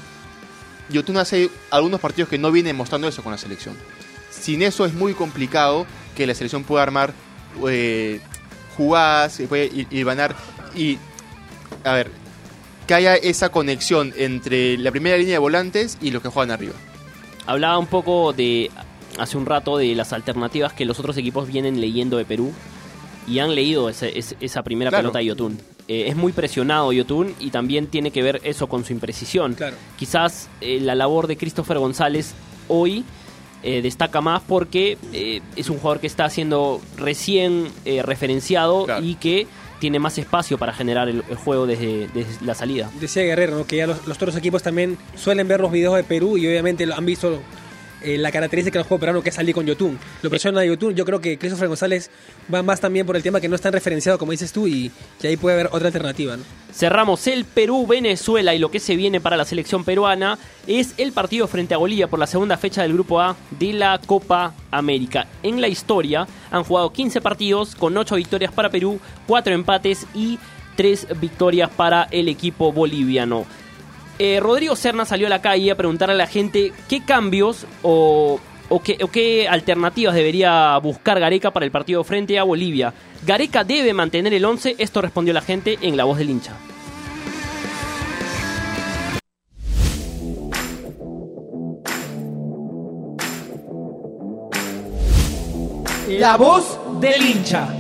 Yotun 0.90 1.18
hace 1.18 1.50
algunos 1.72 2.00
partidos 2.00 2.30
que 2.30 2.38
no 2.38 2.52
viene 2.52 2.74
mostrando 2.74 3.08
eso 3.08 3.22
con 3.24 3.32
la 3.32 3.38
selección. 3.38 3.76
Sin 4.32 4.62
eso 4.62 4.86
es 4.86 4.94
muy 4.94 5.14
complicado 5.14 5.86
que 6.16 6.26
la 6.26 6.34
selección 6.34 6.64
pueda 6.64 6.84
armar 6.84 7.14
eh, 7.68 8.22
jugadas, 8.78 9.42
puede 9.50 9.66
ir 9.92 10.06
y, 10.76 10.98
a 11.84 11.94
ver, 11.94 12.12
que 12.88 12.94
haya 12.94 13.16
esa 13.16 13.50
conexión 13.50 14.14
entre 14.18 14.78
la 14.78 14.92
primera 14.92 15.18
línea 15.18 15.34
de 15.34 15.40
volantes 15.40 15.98
y 16.02 16.12
los 16.12 16.22
que 16.22 16.30
juegan 16.30 16.52
arriba. 16.52 16.74
Hablaba 17.46 17.78
un 17.78 17.88
poco 17.88 18.34
de 18.34 18.70
hace 19.18 19.38
un 19.38 19.46
rato 19.46 19.78
de 19.78 19.94
las 19.96 20.14
alternativas 20.14 20.74
que 20.74 20.86
los 20.86 21.00
otros 21.00 21.18
equipos 21.18 21.48
vienen 21.48 21.82
leyendo 21.82 22.18
de 22.18 22.26
Perú 22.26 22.54
y 23.28 23.40
han 23.40 23.54
leído 23.54 23.90
ese- 23.90 24.14
esa 24.40 24.64
primera 24.64 24.90
Claro. 24.90 25.04
pelota 25.04 25.20
de 25.20 25.26
Yotun. 25.26 25.60
Eh, 25.88 26.06
es 26.08 26.16
muy 26.16 26.32
presionado 26.32 26.92
Yotun 26.94 27.34
y 27.40 27.50
también 27.50 27.88
tiene 27.88 28.12
que 28.12 28.22
ver 28.24 28.40
eso 28.44 28.68
con 28.68 28.86
su 28.86 28.94
imprecisión. 28.94 29.56
Claro. 29.56 29.76
Quizás 29.98 30.48
eh, 30.62 30.80
la 30.82 30.96
labor 30.96 31.28
de 31.28 31.38
Christopher 31.38 31.80
González 31.80 32.34
hoy 32.68 33.04
eh, 33.62 33.82
destaca 33.82 34.22
más 34.22 34.42
porque 34.48 34.98
es 35.56 35.70
un 35.70 35.78
jugador 35.80 36.00
que 36.00 36.08
está 36.08 36.30
siendo 36.30 36.80
recién 36.96 37.68
referenciado 38.04 38.86
Claro. 38.86 39.06
y 39.06 39.16
que 39.16 39.48
tiene 39.80 40.00
más 40.00 40.18
espacio 40.18 40.58
para 40.58 40.74
generar 40.74 41.10
el, 41.10 41.24
el 41.30 41.36
juego 41.36 41.66
desde, 41.66 42.10
la 42.42 42.54
salida. 42.54 42.90
Decía 43.00 43.24
Guerrero, 43.24 43.58
¿no? 43.58 43.66
que 43.66 43.78
ya 43.78 43.88
los 43.88 44.08
otros 44.08 44.36
equipos 44.36 44.62
también 44.62 44.98
suelen 45.16 45.48
ver 45.48 45.62
los 45.62 45.72
videos 45.72 45.96
de 45.96 46.04
Perú 46.04 46.38
y 46.38 46.48
obviamente 46.48 46.86
lo 46.86 46.96
han 46.96 47.06
visto 47.06 47.40
eh, 48.02 48.18
la 48.18 48.32
característica 48.32 48.80
del 48.80 48.88
juego 48.88 49.00
peruano 49.00 49.22
que 49.22 49.30
es 49.30 49.36
salir 49.36 49.54
con 49.54 49.66
Yotun. 49.66 50.00
Lo 50.22 50.30
presiona 50.30 50.62
a 50.62 50.66
Yotun. 50.66 50.96
Yo 50.96 51.06
creo 51.06 51.20
que 51.20 51.38
Christopher 51.38 51.68
González 51.68 52.10
va 52.54 52.64
más 52.64 52.80
también 52.80 53.06
por 53.06 53.16
el 53.16 53.24
tema 53.24 53.42
que 53.42 53.50
no 53.50 53.56
están 53.56 53.74
referenciado, 53.74 54.18
como 54.18 54.32
dices 54.32 54.52
tú, 54.52 54.68
y 54.68 54.92
que 55.20 55.28
ahí 55.28 55.38
puede 55.38 55.56
haber 55.56 55.70
otra 55.72 55.88
alternativa. 55.88 56.38
Cerramos 56.74 57.28
el 57.28 57.46
Perú-Venezuela 57.46 58.54
y 58.54 58.60
lo 58.60 58.72
que 58.72 58.80
se 58.80 58.96
viene 58.96 59.20
para 59.20 59.38
la 59.38 59.46
selección 59.46 59.84
peruana 59.84 60.38
es 60.68 60.94
el 60.98 61.12
partido 61.12 61.48
frente 61.48 61.74
a 61.74 61.78
Bolivia 61.78 62.08
por 62.08 62.20
la 62.20 62.28
segunda 62.28 62.58
fecha 62.58 62.84
del 62.84 62.94
Grupo 62.94 63.20
A 63.20 63.36
de 63.52 63.74
la 63.74 64.00
Copa 64.06 64.54
América. 64.72 65.28
En 65.44 65.62
la 65.62 65.68
historia 65.68 66.28
han 66.52 66.64
jugado 66.64 66.94
15 66.94 67.22
partidos 67.22 67.76
con 67.76 67.98
8 67.98 68.16
victorias 68.16 68.54
para 68.54 68.70
Perú, 68.70 69.00
4 69.28 69.54
empates 69.54 70.06
y 70.14 70.40
3 70.76 71.20
victorias 71.20 71.70
para 71.70 72.04
el 72.12 72.30
equipo 72.30 72.72
boliviano. 72.72 73.46
Eh, 74.22 74.42
Rodrigo 74.42 74.76
Serna 74.76 75.06
salió 75.06 75.28
a 75.28 75.30
la 75.30 75.42
calle 75.42 75.72
a 75.72 75.78
preguntar 75.78 76.12
a 76.12 76.14
la 76.14 76.28
gente 76.28 76.74
qué 76.90 77.02
cambios 77.06 77.66
o, 77.84 78.38
qué, 78.84 78.98
o 79.02 79.08
qué 79.08 79.48
alternativas 79.48 80.14
debería 80.14 80.78
buscar 80.80 81.22
Gareca 81.22 81.52
para 81.52 81.66
el 81.66 81.72
partido 81.72 82.04
frente 82.04 82.38
a 82.38 82.44
Bolivia. 82.44 82.94
Gareca 83.26 83.64
debe 83.64 83.94
mantener 83.94 84.34
el 84.34 84.44
11, 84.44 84.76
esto 84.78 85.02
respondió 85.02 85.34
la 85.34 85.40
gente 85.40 85.78
en 85.82 85.96
la 85.96 86.04
voz 86.04 86.18
del 86.18 86.32
hincha. 86.32 86.54
La 96.10 96.36
voz 96.36 96.78
del 97.00 97.22
hincha. 97.22 97.79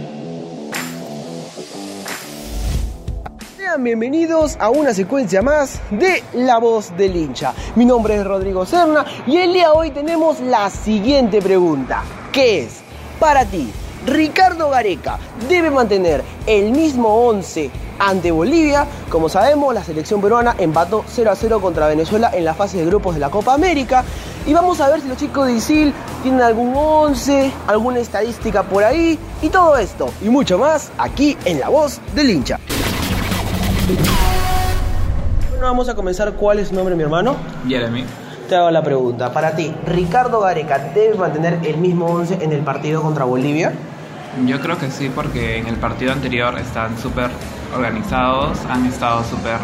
Bienvenidos 3.82 4.58
a 4.60 4.70
una 4.70 4.94
secuencia 4.94 5.42
más 5.42 5.80
de 5.89 6.22
La 6.34 6.58
Voz 6.60 6.96
del 6.98 7.15
Hincha. 7.15 7.54
Mi 7.76 7.86
nombre 7.86 8.18
es 8.18 8.26
Rodrigo 8.26 8.65
Serna 8.65 9.06
y 9.26 9.38
el 9.38 9.54
día 9.54 9.70
de 9.70 9.74
hoy 9.74 9.92
tenemos 9.92 10.42
la 10.42 10.70
siguiente 10.70 11.42
pregunta, 11.42 12.04
que 12.34 12.63
es, 12.63 12.82
para 13.22 13.46
ti, 13.46 13.72
Ricardo 14.06 14.70
Gareca 14.70 15.18
debe 15.48 15.72
mantener 15.72 16.24
el 16.46 16.72
mismo 16.72 17.28
11 17.28 17.72
ante 18.00 18.32
Bolivia. 18.32 18.86
Como 19.10 19.30
sabemos, 19.30 19.74
la 19.74 19.84
selección 19.84 20.20
peruana 20.20 20.56
empató 20.58 21.06
0 21.08 21.32
a 21.32 21.36
0 21.36 21.62
contra 21.62 21.88
Venezuela 21.88 22.32
en 22.34 22.44
la 22.44 22.56
fase 22.56 22.80
de 22.80 22.86
grupos 22.86 23.13
de 23.13 23.22
la 23.22 23.30
Copa 23.30 23.54
América. 23.54 24.04
Y 24.46 24.54
vamos 24.54 24.82
a 24.82 24.89
ver 24.89 25.00
si 25.00 25.08
los 25.08 25.18
chicos 25.18 25.48
de 25.48 25.54
ISIL 25.54 25.94
tienen 26.22 26.42
algún 26.42 26.74
11, 26.76 27.50
alguna 27.68 28.00
estadística 28.00 28.63
por 28.63 28.84
ahí 28.84 29.18
y 29.42 29.50
todo 29.50 29.78
esto 29.78 30.10
y 30.22 30.28
mucho 30.28 30.58
más 30.58 30.92
aquí 30.98 31.38
en 31.46 31.62
La 31.62 31.70
Voz 31.70 32.02
del 32.13 32.30
Hincha. 32.30 32.59
Bueno, 35.49 35.65
vamos 35.65 35.89
a 35.89 35.95
comenzar. 35.95 36.34
¿Cuál 36.34 36.60
es 36.60 36.69
su 36.69 36.75
nombre, 36.75 36.95
mi 36.95 37.04
hermano? 37.04 37.36
Jeremy. 37.67 38.04
Te 38.47 38.56
hago 38.56 38.71
la 38.71 38.84
pregunta. 38.84 39.32
Para 39.32 39.56
ti, 39.56 39.73
¿Ricardo 39.86 40.39
Gareca 40.41 40.80
debe 40.93 41.15
mantener 41.15 41.60
el 41.63 41.78
mismo 41.78 42.08
11 42.08 42.39
en 42.41 42.52
el 42.52 42.62
partido 42.62 43.02
contra 43.02 43.25
Bolivia? 43.25 43.73
Yo 44.45 44.60
creo 44.60 44.78
que 44.78 44.89
sí, 44.91 45.12
porque 45.13 45.58
en 45.58 45.67
el 45.67 45.75
partido 45.75 46.12
anterior 46.12 46.58
están 46.60 46.97
súper 46.97 47.30
organizados, 47.75 48.58
han 48.69 48.86
estado 48.86 49.23
súper 49.23 49.58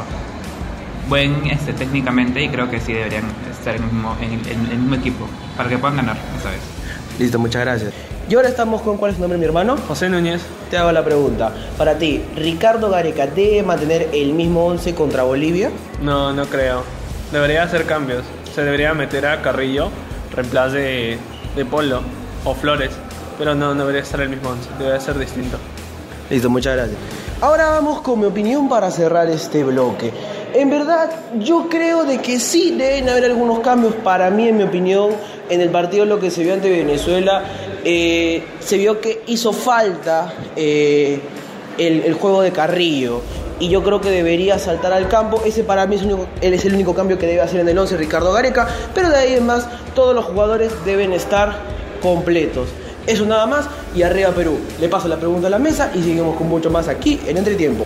buen 1.08 1.46
este, 1.48 1.74
técnicamente 1.74 2.44
y 2.44 2.50
creo 2.50 2.70
que 2.70 2.80
sí 2.80 2.94
deberían 2.94 3.26
estar 3.52 3.76
en 3.76 3.84
el, 3.84 3.92
mismo, 3.92 4.16
en, 4.22 4.34
el- 4.34 4.48
en 4.52 4.72
el 4.72 4.78
mismo 4.80 4.96
equipo 4.96 5.28
para 5.56 5.70
que 5.70 5.78
puedan 5.78 5.98
ganar 5.98 6.18
esta 6.38 6.50
vez. 6.50 6.60
Listo, 7.20 7.38
muchas 7.40 7.62
gracias. 7.62 7.94
Y 8.28 8.34
ahora 8.34 8.50
estamos 8.50 8.82
con 8.82 8.98
¿cuál 8.98 9.12
es 9.12 9.18
su 9.18 9.22
nombre, 9.22 9.38
mi 9.38 9.46
hermano? 9.46 9.78
José 9.88 10.10
Núñez. 10.10 10.42
Te 10.72 10.78
hago 10.78 10.92
la 10.92 11.06
pregunta. 11.06 11.52
Para 11.78 12.00
ti, 12.00 12.24
¿Ricardo 12.36 12.90
Gareca 12.90 13.28
debe 13.28 13.62
mantener 13.62 14.10
el 14.14 14.34
mismo 14.34 14.66
11 14.66 14.96
contra 14.96 15.22
Bolivia? 15.22 15.70
No, 16.02 16.34
no 16.34 16.46
creo. 16.48 16.84
Debería 17.32 17.62
hacer 17.62 17.86
cambios. 17.86 18.24
Se 18.56 18.64
debería 18.64 18.96
meter 18.96 19.28
a 19.28 19.44
Carrillo, 19.44 19.90
reemplace 20.34 20.78
de, 20.78 21.18
de 21.56 21.66
Polo 21.66 22.02
o 22.46 22.56
Flores. 22.56 22.90
Pero 23.38 23.54
no, 23.54 23.76
no 23.76 23.82
debería 23.82 24.02
estar 24.02 24.20
el 24.22 24.30
mismo 24.30 24.50
once. 24.50 24.70
Debería 24.80 25.00
ser 25.00 25.20
distinto. 25.20 25.58
Listo, 26.32 26.50
muchas 26.50 26.76
gracias. 26.76 26.98
Ahora 27.42 27.70
vamos 27.70 28.02
con 28.02 28.20
mi 28.20 28.26
opinión 28.26 28.68
para 28.68 28.90
cerrar 28.90 29.30
este 29.30 29.64
bloque. 29.64 30.12
En 30.56 30.70
verdad, 30.70 31.12
yo 31.38 31.68
creo 31.70 32.06
de 32.06 32.20
que 32.20 32.40
sí 32.40 32.74
deben 32.76 33.08
haber 33.10 33.26
algunos 33.26 33.60
cambios. 33.60 33.94
Para 33.94 34.32
mí, 34.32 34.48
en 34.48 34.58
mi 34.58 34.64
opinión, 34.64 35.12
en 35.50 35.62
el 35.62 35.70
partido 35.70 36.06
lo 36.06 36.20
que 36.20 36.32
se 36.32 36.44
vio 36.44 36.54
ante 36.54 36.70
Venezuela, 36.70 37.44
eh, 37.86 38.44
se 38.60 38.78
vio 38.78 39.00
que 39.00 39.22
hizo 39.28 39.54
falta 39.54 40.34
eh, 40.56 41.20
el, 41.78 42.14
juego 42.16 42.42
de 42.42 42.52
Carrillo. 42.52 43.22
Y 43.60 43.70
yo 43.70 43.84
creo 43.84 44.02
que 44.02 44.10
debería 44.10 44.60
saltar 44.60 44.92
al 44.92 45.08
campo. 45.08 45.42
Ese 45.46 45.64
para 45.64 45.88
mí 45.88 45.96
es, 45.96 46.02
el 46.02 46.08
único- 46.14 46.28
él 46.42 46.54
es 46.54 46.66
el 46.66 46.74
único 46.74 46.94
cambio 46.94 47.18
que 47.18 47.26
debe 47.26 47.42
hacer 47.42 47.62
en 47.62 47.70
el 47.70 47.78
11 47.78 47.96
Ricardo 47.96 48.34
Gareca. 48.34 48.68
Pero 48.94 49.10
de 49.10 49.16
ahí 49.16 49.34
en 49.36 49.46
más, 49.46 49.68
todos 49.94 50.14
los 50.14 50.26
jugadores 50.26 50.74
deben 50.84 51.14
estar 51.14 51.60
completos. 52.02 52.68
Eso 53.08 53.26
nada 53.26 53.46
más 53.46 53.68
y 53.96 54.02
arriba 54.02 54.32
Perú. 54.32 54.58
Le 54.82 54.90
paso 54.90 55.08
la 55.08 55.18
pregunta 55.18 55.48
a 55.48 55.52
la 55.52 55.60
mesa 55.60 55.92
y 55.94 56.00
seguimos 56.02 56.36
con 56.36 56.50
mucho 56.50 56.70
más 56.70 56.88
aquí 56.88 57.20
en 57.28 57.38
Entretiempo. 57.38 57.86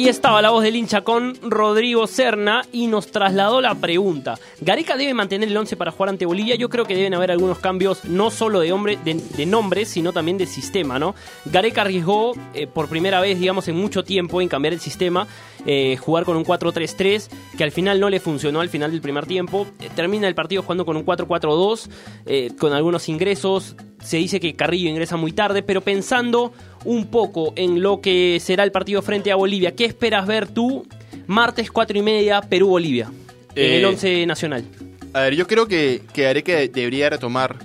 Ahí 0.00 0.08
estaba 0.08 0.40
la 0.40 0.48
voz 0.48 0.62
del 0.62 0.76
hincha 0.76 1.02
con 1.02 1.34
Rodrigo 1.42 2.06
Serna 2.06 2.62
y 2.72 2.86
nos 2.86 3.08
trasladó 3.08 3.60
la 3.60 3.74
pregunta. 3.74 4.38
¿Gareca 4.62 4.96
debe 4.96 5.12
mantener 5.12 5.50
el 5.50 5.56
11 5.58 5.76
para 5.76 5.90
jugar 5.90 6.08
ante 6.08 6.24
Bolivia? 6.24 6.54
Yo 6.54 6.70
creo 6.70 6.86
que 6.86 6.94
deben 6.94 7.12
haber 7.12 7.30
algunos 7.30 7.58
cambios, 7.58 8.06
no 8.06 8.30
solo 8.30 8.60
de, 8.60 8.70
de, 9.04 9.44
nombres, 9.44 9.88
sino 9.88 10.14
también 10.14 10.38
de 10.38 10.46
sistema, 10.46 10.98
¿no? 10.98 11.14
Gareca 11.44 11.82
arriesgó 11.82 12.32
eh, 12.54 12.66
por 12.66 12.88
primera 12.88 13.20
vez, 13.20 13.38
digamos, 13.38 13.68
en 13.68 13.76
mucho 13.76 14.02
tiempo 14.02 14.40
en 14.40 14.48
cambiar 14.48 14.72
el 14.72 14.80
sistema, 14.80 15.26
eh, 15.66 15.98
jugar 15.98 16.24
con 16.24 16.38
un 16.38 16.46
4-3-3, 16.46 17.28
que 17.58 17.64
al 17.64 17.70
final 17.70 18.00
no 18.00 18.08
le 18.08 18.20
funcionó 18.20 18.62
al 18.62 18.70
final 18.70 18.92
del 18.92 19.02
primer 19.02 19.26
tiempo. 19.26 19.66
Eh, 19.80 19.90
termina 19.94 20.28
el 20.28 20.34
partido 20.34 20.62
jugando 20.62 20.86
con 20.86 20.96
un 20.96 21.04
4-4-2, 21.04 21.90
eh, 22.24 22.52
con 22.58 22.72
algunos 22.72 23.06
ingresos. 23.10 23.76
Se 24.02 24.16
dice 24.16 24.40
que 24.40 24.54
Carrillo 24.54 24.88
ingresa 24.88 25.16
muy 25.16 25.32
tarde, 25.32 25.62
pero 25.62 25.80
pensando 25.80 26.52
un 26.84 27.06
poco 27.06 27.52
en 27.56 27.82
lo 27.82 28.00
que 28.00 28.38
será 28.40 28.64
el 28.64 28.72
partido 28.72 29.02
frente 29.02 29.30
a 29.30 29.36
Bolivia, 29.36 29.74
¿qué 29.74 29.84
esperas 29.84 30.26
ver 30.26 30.48
tú 30.48 30.86
martes 31.26 31.70
4 31.70 31.98
y 31.98 32.02
media 32.02 32.40
Perú-Bolivia 32.40 33.10
en 33.54 33.72
el 33.72 33.82
Eh, 33.82 33.86
11 33.86 34.26
nacional? 34.26 34.64
A 35.12 35.20
ver, 35.22 35.34
yo 35.34 35.46
creo 35.46 35.66
que, 35.66 36.02
que 36.12 36.26
Areca 36.26 36.52
debería 36.52 37.10
retomar 37.10 37.56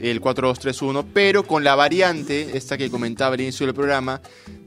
el 0.00 0.20
4-2-3-1, 0.20 1.04
pero 1.12 1.46
con 1.46 1.64
la 1.64 1.74
variante, 1.74 2.56
esta 2.56 2.78
que 2.78 2.90
comentaba 2.90 3.34
al 3.34 3.40
inicio 3.40 3.66
del 3.66 3.74
programa, 3.74 4.20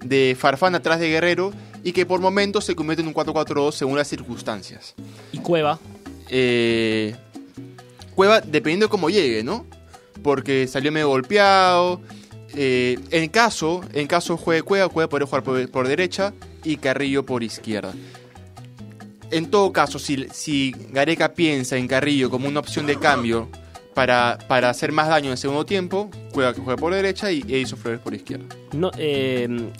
de 0.03 0.35
Farfán 0.37 0.75
atrás 0.75 0.99
de 0.99 1.09
Guerrero 1.09 1.53
y 1.83 1.91
que 1.91 2.05
por 2.05 2.19
momentos 2.19 2.65
se 2.65 2.75
convierte 2.75 3.01
en 3.01 3.07
un 3.07 3.13
4-4-2 3.13 3.71
según 3.71 3.97
las 3.97 4.07
circunstancias. 4.07 4.93
¿Y 5.31 5.39
Cueva? 5.39 5.79
Eh, 6.29 7.15
Cueva, 8.15 8.41
dependiendo 8.41 8.85
de 8.87 8.89
cómo 8.89 9.09
llegue, 9.09 9.43
¿no? 9.43 9.65
Porque 10.23 10.67
salió 10.67 10.91
medio 10.91 11.09
golpeado. 11.09 12.01
eh, 12.55 12.97
en 13.11 13.29
caso, 13.29 13.81
en 13.93 14.07
caso 14.07 14.37
juegue 14.37 14.61
Cueva, 14.63 14.87
Cueva 14.89 15.09
podría 15.09 15.27
jugar 15.27 15.43
por, 15.43 15.69
por 15.71 15.87
derecha 15.87 16.33
y 16.63 16.77
Carrillo 16.77 17.25
por 17.25 17.43
izquierda. 17.43 17.93
En 19.31 19.49
todo 19.49 19.71
caso, 19.73 19.97
si, 19.99 20.27
si 20.31 20.75
Gareca 20.91 21.33
piensa 21.33 21.75
en 21.77 21.87
Carrillo 21.87 22.29
como 22.29 22.47
una 22.47 22.59
opción 22.59 22.85
de 22.85 22.97
cambio 22.99 23.49
para, 23.95 24.37
para 24.47 24.69
hacer 24.69 24.91
más 24.91 25.07
daño 25.07 25.25
en 25.27 25.31
el 25.31 25.37
segundo 25.37 25.65
tiempo, 25.65 26.11
Cueva 26.31 26.53
que 26.53 26.61
juega 26.61 26.77
por 26.77 26.93
derecha 26.93 27.31
y 27.31 27.41
Edison 27.41 27.79
Flores 27.79 27.99
por 27.99 28.13
izquierda. 28.13 28.45
No, 28.73 28.91
eh, 28.97 29.43
en, 29.45 29.71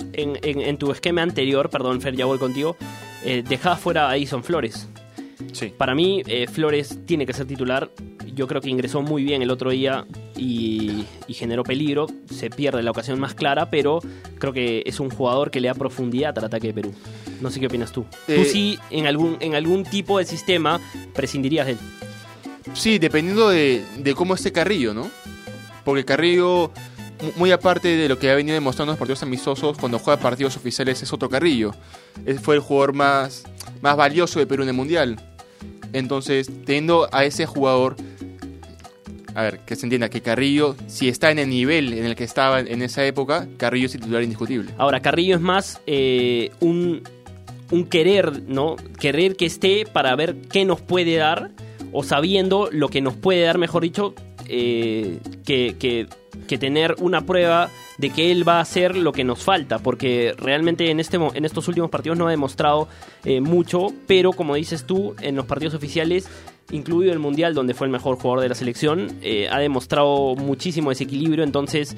en- 0.42 0.60
en 0.62 0.78
tu 0.78 0.92
esquema 0.92 1.22
anterior, 1.22 1.70
perdón 1.70 2.02
Fer, 2.02 2.16
ya 2.16 2.26
voy 2.26 2.40
contigo, 2.40 2.76
eh, 3.24 3.44
dejabas 3.48 3.80
fuera 3.80 4.10
a 4.10 4.18
Edison 4.18 4.44
Flores. 4.44 4.88
Sí. 5.52 5.72
Para 5.78 5.94
mí, 5.94 6.24
eh, 6.26 6.48
Flores 6.52 6.98
tiene 7.06 7.26
que 7.28 7.34
ser 7.34 7.46
titular. 7.46 7.92
Yo 8.36 8.48
creo 8.48 8.62
que 8.62 8.70
ingresó 8.70 9.02
muy 9.02 9.24
bien 9.24 9.42
el 9.42 9.52
otro 9.52 9.70
día 9.72 10.06
y, 10.36 11.06
y 11.28 11.34
generó 11.34 11.64
peligro. 11.64 12.08
Se 12.30 12.50
pierde 12.50 12.82
la 12.82 12.92
ocasión 12.92 13.20
más 13.20 13.34
clara, 13.36 13.70
pero 13.70 14.00
creo 14.40 14.54
que 14.54 14.84
es 14.86 15.00
un 15.00 15.10
jugador 15.10 15.52
que 15.52 15.62
le 15.62 15.68
da 15.68 15.74
profundidad 15.76 16.38
al 16.40 16.46
ataque 16.46 16.68
de 16.68 16.74
Perú. 16.74 16.94
No 17.42 17.52
sé 17.52 17.60
qué 17.60 17.68
opinas 17.68 17.92
tú. 17.92 18.06
Eh, 18.28 18.36
tú 18.38 18.46
sí, 18.50 18.80
en 18.90 19.06
algún, 19.08 19.38
en 19.40 19.56
algún 19.56 19.84
tipo 19.84 20.18
de 20.18 20.26
sistema, 20.26 20.80
prescindirías 21.14 21.66
de 21.68 21.72
él. 21.74 21.78
Sí, 22.74 22.98
dependiendo 22.98 23.50
de, 23.50 23.84
de 23.98 24.14
cómo 24.16 24.34
esté 24.36 24.52
Carrillo, 24.52 24.94
¿no? 24.94 25.10
Porque 25.84 26.06
Carrillo, 26.06 26.72
mu- 27.22 27.32
muy 27.36 27.52
aparte 27.52 27.90
de 27.90 28.08
lo 28.08 28.18
que 28.18 28.32
ha 28.32 28.36
venido 28.36 28.54
demostrando 28.56 28.92
en 28.92 28.94
los 28.94 29.00
partidos 29.00 29.22
amistosos, 29.24 29.78
cuando 29.78 30.00
juega 30.00 30.20
partidos 30.20 30.56
oficiales 30.56 31.04
es 31.04 31.12
otro 31.14 31.30
Carrillo. 31.30 31.76
Fue 32.42 32.56
el 32.56 32.62
jugador 32.62 32.94
más, 32.94 33.44
más 33.82 33.96
valioso 33.98 34.40
de 34.40 34.48
Perú 34.48 34.64
en 34.64 34.70
el 34.70 34.76
Mundial. 34.76 35.20
Entonces, 35.92 36.50
teniendo 36.66 37.08
a 37.12 37.24
ese 37.26 37.46
jugador, 37.46 37.96
a 39.36 39.42
ver, 39.44 39.60
que 39.60 39.76
se 39.76 39.86
entienda 39.86 40.10
que 40.10 40.22
Carrillo, 40.22 40.76
si 40.88 41.10
está 41.10 41.32
en 41.32 41.40
el 41.40 41.50
nivel 41.50 41.94
en 41.94 42.06
el 42.06 42.16
que 42.16 42.24
estaba 42.24 42.60
en 42.60 42.82
esa 42.82 43.06
época, 43.06 43.48
Carrillo 43.58 43.88
es 43.88 43.92
titular 43.94 44.22
indiscutible. 44.24 44.72
Ahora, 44.78 45.00
Carrillo 45.02 45.36
es 45.36 45.42
más 45.42 45.82
eh, 45.88 46.52
un, 46.60 47.02
un 47.72 47.86
querer, 47.86 48.44
¿no? 48.48 48.76
Querer 49.00 49.36
que 49.36 49.46
esté 49.46 49.86
para 49.86 50.16
ver 50.16 50.36
qué 50.52 50.66
nos 50.66 50.82
puede 50.82 51.16
dar, 51.16 51.52
o 51.92 52.04
sabiendo 52.04 52.70
lo 52.72 52.90
que 52.90 53.02
nos 53.02 53.16
puede 53.16 53.42
dar, 53.42 53.58
mejor 53.58 53.84
dicho, 53.84 54.14
eh, 54.48 55.20
que, 55.46 55.76
que- 55.80 56.08
que 56.48 56.58
tener 56.58 56.96
una 57.00 57.22
prueba 57.22 57.70
de 58.00 58.10
que 58.10 58.32
él 58.32 58.46
va 58.46 58.58
a 58.58 58.62
hacer 58.62 58.98
lo 58.98 59.12
que 59.14 59.24
nos 59.24 59.44
falta, 59.44 59.78
porque 59.80 60.34
realmente 60.36 60.90
en, 60.90 61.00
este, 61.00 61.18
en 61.18 61.46
estos 61.46 61.68
últimos 61.68 61.92
partidos 61.92 62.18
no 62.18 62.28
ha 62.28 62.32
demostrado 62.32 62.88
eh, 63.24 63.40
mucho, 63.40 63.88
pero 64.08 64.32
como 64.34 64.56
dices 64.56 64.84
tú, 64.86 65.16
en 65.22 65.36
los 65.36 65.46
partidos 65.46 65.76
oficiales, 65.76 66.28
incluido 66.72 67.14
el 67.14 67.20
Mundial, 67.20 67.54
donde 67.54 67.74
fue 67.74 67.88
el 67.88 67.92
mejor 67.92 68.18
jugador 68.18 68.42
de 68.42 68.50
la 68.50 68.56
selección, 68.56 69.12
eh, 69.22 69.48
ha 69.52 69.60
demostrado 69.60 70.36
muchísimo 70.36 70.90
desequilibrio, 70.90 71.44
entonces 71.44 71.96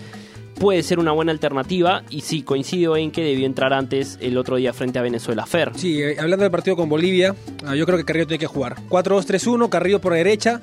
puede 0.59 0.83
ser 0.83 0.99
una 0.99 1.11
buena 1.11 1.31
alternativa 1.33 2.03
y 2.09 2.21
sí, 2.21 2.41
coincido 2.41 2.95
en 2.95 3.11
que 3.11 3.21
debió 3.23 3.45
entrar 3.45 3.73
antes 3.73 4.17
el 4.21 4.37
otro 4.37 4.55
día 4.55 4.71
frente 4.73 4.99
a 4.99 5.01
Venezuela. 5.01 5.45
Fer. 5.45 5.71
Sí, 5.75 6.01
eh, 6.01 6.15
hablando 6.19 6.43
del 6.43 6.51
partido 6.51 6.75
con 6.77 6.87
Bolivia, 6.89 7.35
ah, 7.65 7.75
yo 7.75 7.85
creo 7.85 7.97
que 7.97 8.05
Carrillo 8.05 8.27
tiene 8.27 8.39
que 8.39 8.47
jugar. 8.47 8.75
4-2-3-1, 8.89 9.69
Carrillo 9.69 9.99
por 10.01 10.13
derecha, 10.13 10.61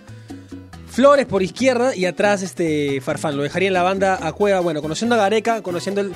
Flores 0.88 1.24
por 1.24 1.42
izquierda 1.42 1.96
y 1.96 2.04
atrás 2.04 2.42
este 2.42 3.00
Farfán. 3.00 3.34
Lo 3.36 3.42
dejaría 3.42 3.68
en 3.68 3.72
la 3.74 3.82
banda 3.82 4.18
a 4.26 4.32
Cueva. 4.34 4.60
Bueno, 4.60 4.82
conociendo 4.82 5.14
a 5.14 5.18
Gareca, 5.18 5.62
conociendo 5.62 6.02
el- 6.02 6.12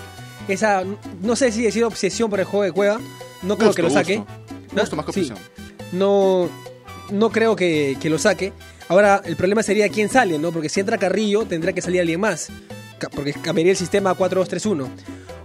esa, 0.49 0.85
no 1.23 1.35
sé 1.35 1.51
si 1.51 1.63
decir 1.63 1.83
obsesión 1.85 2.29
por 2.29 2.41
el 2.41 2.45
juego 2.45 2.65
de 2.65 2.73
Cueva, 2.73 3.01
no 3.43 3.57
creo 3.57 3.69
Gusto, 3.69 3.77
que 3.77 3.83
lo 3.83 3.91
saque. 3.91 4.17
gusto. 4.19 4.33
¿No? 4.75 4.81
Gusto 4.83 4.97
más 4.97 5.07
que 5.07 5.13
Sí. 5.13 5.21
obsesión. 5.21 5.39
no, 5.93 6.51
no 7.11 7.31
creo 7.31 7.57
que, 7.57 7.97
que 8.01 8.11
lo 8.11 8.19
saque. 8.19 8.53
Ahora, 8.89 9.21
el 9.25 9.37
problema 9.37 9.63
sería 9.63 9.89
quién 9.89 10.09
sale, 10.09 10.39
¿no? 10.39 10.53
Porque 10.53 10.69
si 10.69 10.81
entra 10.81 10.99
Carrillo, 10.99 11.45
tendrá 11.45 11.73
que 11.73 11.83
salir 11.83 12.01
alguien 12.01 12.21
más. 12.21 12.49
Porque 13.15 13.33
cambiaría 13.33 13.73
el 13.73 13.79
sistema 13.79 14.11
a 14.11 14.17
4-2-3-1. 14.17 14.87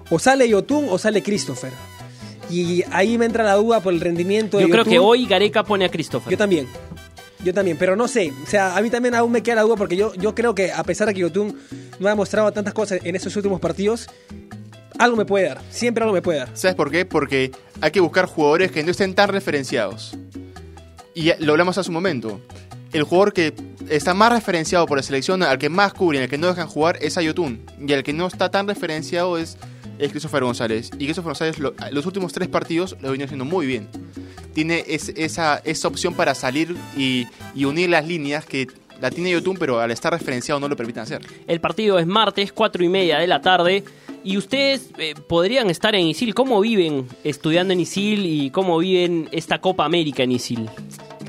O 0.09 0.19
sale 0.19 0.47
Yotun 0.47 0.87
o 0.89 0.97
sale 0.97 1.23
Christopher. 1.23 1.71
Y 2.49 2.83
ahí 2.91 3.17
me 3.17 3.25
entra 3.25 3.43
la 3.43 3.55
duda 3.55 3.79
por 3.79 3.93
el 3.93 3.99
rendimiento 4.01 4.57
de 4.57 4.63
Yo 4.63 4.69
creo 4.69 4.79
Yotun. 4.83 4.91
que 4.93 4.99
hoy 4.99 5.25
Gareca 5.25 5.63
pone 5.63 5.85
a 5.85 5.89
Christopher. 5.89 6.31
Yo 6.31 6.37
también. 6.37 6.67
Yo 7.43 7.53
también, 7.53 7.77
pero 7.77 7.95
no 7.95 8.07
sé. 8.07 8.31
O 8.43 8.47
sea, 8.47 8.77
a 8.77 8.81
mí 8.81 8.89
también 8.89 9.15
aún 9.15 9.31
me 9.31 9.41
queda 9.41 9.55
la 9.55 9.61
duda 9.63 9.75
porque 9.75 9.95
yo, 9.95 10.13
yo 10.15 10.35
creo 10.35 10.53
que 10.53 10.71
a 10.71 10.83
pesar 10.83 11.07
de 11.07 11.13
que 11.13 11.21
Yotun 11.21 11.57
no 11.99 12.07
ha 12.07 12.11
demostrado 12.11 12.51
tantas 12.51 12.73
cosas 12.73 12.99
en 13.03 13.15
estos 13.15 13.35
últimos 13.35 13.59
partidos, 13.59 14.07
algo 14.99 15.17
me 15.17 15.25
puede 15.25 15.47
dar. 15.47 15.61
Siempre 15.71 16.03
algo 16.03 16.13
me 16.13 16.21
puede 16.21 16.39
dar. 16.39 16.49
¿Sabes 16.53 16.75
por 16.75 16.91
qué? 16.91 17.05
Porque 17.05 17.51
hay 17.79 17.91
que 17.91 17.99
buscar 17.99 18.25
jugadores 18.25 18.71
que 18.71 18.83
no 18.83 18.91
estén 18.91 19.15
tan 19.15 19.29
referenciados. 19.29 20.15
Y 21.13 21.31
lo 21.39 21.53
hablamos 21.53 21.77
hace 21.77 21.89
un 21.89 21.95
momento. 21.95 22.39
El 22.93 23.03
jugador 23.03 23.33
que 23.33 23.53
está 23.89 24.13
más 24.13 24.31
referenciado 24.33 24.85
por 24.85 24.97
la 24.97 25.03
selección, 25.03 25.43
al 25.43 25.57
que 25.57 25.69
más 25.69 25.93
cubren, 25.93 26.23
al 26.23 26.29
que 26.29 26.37
no 26.37 26.47
dejan 26.47 26.67
jugar, 26.67 26.97
es 27.01 27.17
Ayotun. 27.17 27.61
Y 27.85 27.91
el 27.93 28.03
que 28.03 28.13
no 28.13 28.27
está 28.27 28.49
tan 28.51 28.67
referenciado 28.67 29.37
es, 29.37 29.57
es 29.97 30.11
Christopher 30.11 30.43
González. 30.43 30.89
Y 30.95 31.05
Christopher 31.05 31.29
González 31.29 31.59
lo- 31.59 31.73
los 31.91 32.05
últimos 32.05 32.33
tres 32.33 32.49
partidos 32.49 32.97
lo 33.01 33.09
viene 33.11 33.23
haciendo 33.25 33.45
muy 33.45 33.65
bien. 33.65 33.87
Tiene 34.53 34.83
es- 34.87 35.09
esa, 35.15 35.61
esa 35.63 35.87
opción 35.87 36.13
para 36.15 36.35
salir 36.35 36.75
y, 36.97 37.25
unir 37.63 37.89
las 37.89 38.05
líneas 38.05 38.45
que 38.45 38.67
la 38.99 39.09
tiene 39.09 39.29
Ayotun, 39.29 39.55
pero 39.57 39.79
al 39.79 39.89
estar 39.91 40.11
referenciado 40.11 40.59
no 40.59 40.67
lo 40.67 40.75
permiten 40.75 41.03
hacer. 41.03 41.21
El 41.47 41.61
partido 41.61 41.97
es 41.97 42.05
martes, 42.05 42.51
4 42.51 42.83
y 42.83 42.89
media 42.89 43.19
de 43.19 43.27
la 43.27 43.41
tarde. 43.41 43.83
Y 44.23 44.37
ustedes 44.37 44.89
eh, 44.99 45.15
podrían 45.27 45.69
estar 45.71 45.95
en 45.95 46.05
Isil. 46.05 46.35
¿Cómo 46.35 46.59
viven 46.61 47.07
estudiando 47.23 47.73
en 47.73 47.79
Isil 47.79 48.25
y 48.27 48.51
cómo 48.51 48.77
viven 48.77 49.27
esta 49.31 49.59
Copa 49.59 49.83
América 49.85 50.21
en 50.21 50.33
Isil? 50.33 50.69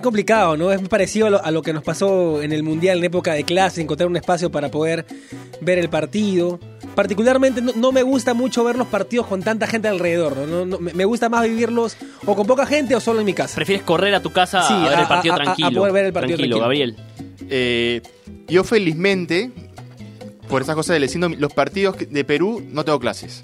Complicado, 0.03 0.57
¿no? 0.57 0.73
Es 0.73 0.81
muy 0.81 0.89
parecido 0.89 1.27
a 1.29 1.31
lo, 1.31 1.45
a 1.45 1.51
lo 1.51 1.63
que 1.63 1.73
nos 1.73 1.83
pasó 1.85 2.43
en 2.43 2.53
el 2.53 2.63
Mundial 2.63 2.99
en 2.99 3.05
época 3.05 3.35
de 3.35 3.45
clase, 3.45 3.81
encontrar 3.81 4.09
un 4.09 4.17
espacio 4.17 4.51
para 4.51 4.71
poder 4.71 5.07
ver 5.61 5.79
el 5.79 5.89
partido. 5.89 6.59
Particularmente 6.95 7.63
no, 7.63 7.73
no 7.77 7.93
me 7.93 8.03
gusta 8.03 8.35
mucho 8.35 8.65
ver 8.65 8.77
los 8.77 8.87
partidos 8.89 9.27
con 9.29 9.43
tanta 9.43 9.67
gente 9.67 9.89
alrededor, 9.89 10.37
¿no? 10.37 10.47
No- 10.47 10.67
no- 10.67 10.79
me 10.79 10.93
me 10.93 11.05
gusta 11.05 11.29
más 11.29 11.45
vivirlos 11.45 11.97
o 12.27 12.35
con 12.37 12.47
poca 12.47 12.67
gente 12.67 12.95
o 12.97 13.01
solo 13.01 13.21
en 13.21 13.27
mi 13.27 13.33
casa. 13.33 13.55
¿Prefieres 13.55 13.83
correr 13.85 14.15
a 14.15 14.21
tu 14.21 14.31
casa 14.31 14.63
Sí, 14.67 14.75
a 14.75 14.89
ver 14.89 14.99
a- 14.99 15.01
el 15.03 15.07
partido 15.09 15.35
a- 15.35 15.37
a- 15.37 15.41
a 15.41 15.45
tranquilo? 15.45 15.81
poder 15.81 15.93
ver 15.95 16.05
el 16.07 16.13
partido 16.13 16.37
tranquilo, 16.37 16.57
tranquilo. 16.59 16.97
Gabriel. 16.97 17.49
Eh, 17.49 18.03
yo 18.49 18.65
felizmente, 18.65 19.51
por 20.49 20.63
esas 20.63 20.75
cosas 20.75 20.95
del 20.95 21.03
vecino, 21.03 21.29
los 21.29 21.53
partidos 21.53 21.97
de 22.11 22.25
Perú 22.25 22.63
no 22.71 22.85
tengo 22.85 22.99
clases. 23.01 23.43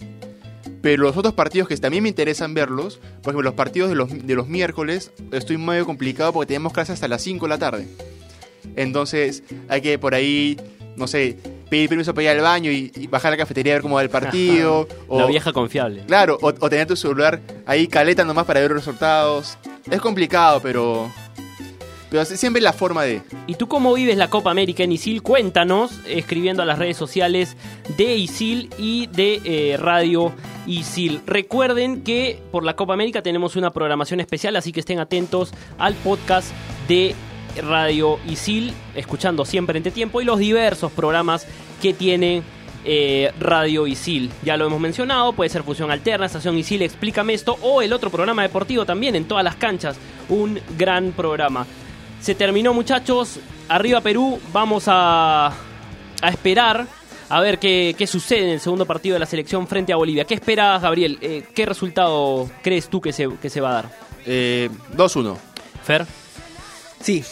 Pero 0.80 1.02
los 1.02 1.16
otros 1.16 1.34
partidos 1.34 1.68
que 1.68 1.76
también 1.76 2.02
me 2.02 2.08
interesan 2.08 2.54
verlos, 2.54 2.98
por 3.22 3.32
ejemplo, 3.32 3.42
los 3.42 3.54
partidos 3.54 3.88
de 3.88 3.96
los, 3.96 4.26
de 4.26 4.34
los 4.34 4.48
miércoles, 4.48 5.10
estoy 5.32 5.58
medio 5.58 5.84
complicado 5.86 6.32
porque 6.32 6.46
tenemos 6.48 6.72
clases 6.72 6.94
hasta 6.94 7.08
las 7.08 7.22
5 7.22 7.46
de 7.46 7.48
la 7.48 7.58
tarde. 7.58 7.88
Entonces 8.76 9.42
hay 9.68 9.80
que 9.80 9.98
por 9.98 10.14
ahí, 10.14 10.56
no 10.96 11.06
sé, 11.06 11.36
pedir 11.68 11.88
permiso 11.88 12.14
para 12.14 12.24
ir 12.24 12.28
al 12.30 12.40
baño 12.40 12.70
y, 12.70 12.92
y 12.94 13.06
bajar 13.06 13.28
a 13.28 13.30
la 13.32 13.36
cafetería 13.38 13.72
a 13.72 13.76
ver 13.76 13.82
cómo 13.82 13.96
va 13.96 14.02
el 14.02 14.10
partido. 14.10 14.88
o, 15.08 15.18
La 15.18 15.26
vieja 15.26 15.52
confiable. 15.52 16.04
Claro, 16.06 16.38
o, 16.40 16.48
o 16.48 16.70
tener 16.70 16.86
tu 16.86 16.96
celular 16.96 17.40
ahí 17.66 17.86
caleta 17.88 18.24
nomás 18.24 18.46
para 18.46 18.60
ver 18.60 18.70
los 18.70 18.84
resultados. 18.84 19.58
Es 19.90 20.00
complicado, 20.00 20.60
pero 20.62 21.10
Pero 22.10 22.24
siempre 22.24 22.62
la 22.62 22.72
forma 22.72 23.02
de... 23.02 23.22
¿Y 23.46 23.54
tú 23.54 23.68
cómo 23.68 23.92
vives 23.92 24.16
la 24.16 24.30
Copa 24.30 24.50
América 24.50 24.82
en 24.82 24.92
Isil? 24.92 25.22
Cuéntanos 25.22 26.00
escribiendo 26.06 26.62
a 26.62 26.66
las 26.66 26.78
redes 26.78 26.96
sociales 26.96 27.56
de 27.96 28.16
Isil 28.16 28.70
y 28.78 29.08
de 29.08 29.40
eh, 29.44 29.76
Radio 29.76 30.32
Isil. 30.66 31.20
Recuerden 31.26 32.02
que 32.02 32.40
por 32.50 32.64
la 32.64 32.76
Copa 32.76 32.94
América 32.94 33.22
tenemos 33.22 33.56
una 33.56 33.72
programación 33.72 34.20
especial, 34.20 34.56
así 34.56 34.72
que 34.72 34.80
estén 34.80 35.00
atentos 35.00 35.52
al 35.78 35.94
podcast 35.94 36.50
de 36.88 37.14
Radio 37.62 38.18
Isil, 38.26 38.72
escuchando 38.94 39.44
siempre 39.44 39.76
entre 39.76 39.92
tiempo 39.92 40.20
y 40.20 40.24
los 40.24 40.38
diversos 40.38 40.92
programas 40.92 41.46
que 41.82 41.92
tiene 41.92 42.42
eh, 42.84 43.32
Radio 43.40 43.86
Isil. 43.86 44.30
Ya 44.44 44.56
lo 44.56 44.66
hemos 44.66 44.80
mencionado, 44.80 45.32
puede 45.32 45.50
ser 45.50 45.62
Fusión 45.62 45.90
Alterna, 45.90 46.26
Estación 46.26 46.56
Isil, 46.56 46.82
Explícame 46.82 47.34
esto, 47.34 47.58
o 47.60 47.82
el 47.82 47.92
otro 47.92 48.10
programa 48.10 48.42
deportivo 48.42 48.86
también 48.86 49.14
en 49.14 49.26
todas 49.26 49.44
las 49.44 49.56
canchas. 49.56 49.96
Un 50.28 50.60
gran 50.78 51.12
programa. 51.12 51.66
Se 52.20 52.34
terminó 52.34 52.74
muchachos, 52.74 53.38
arriba 53.68 54.00
Perú, 54.00 54.38
vamos 54.52 54.84
a, 54.86 55.52
a 56.20 56.28
esperar 56.28 56.86
a 57.28 57.40
ver 57.40 57.58
qué, 57.58 57.94
qué, 57.96 58.06
sucede 58.06 58.44
en 58.44 58.48
el 58.50 58.60
segundo 58.60 58.86
partido 58.86 59.14
de 59.14 59.20
la 59.20 59.26
selección 59.26 59.66
frente 59.66 59.92
a 59.92 59.96
Bolivia. 59.96 60.24
¿Qué 60.24 60.34
esperas, 60.34 60.82
Gabriel? 60.82 61.18
Eh, 61.20 61.44
¿Qué 61.54 61.66
resultado 61.66 62.50
crees 62.62 62.88
tú 62.88 63.00
que 63.00 63.12
se, 63.12 63.28
que 63.40 63.50
se 63.50 63.60
va 63.60 63.70
a 63.70 63.74
dar? 63.74 63.90
Eh, 64.24 64.70
2-1. 64.96 65.36
Fer. 65.84 66.06
Sí, 67.00 67.24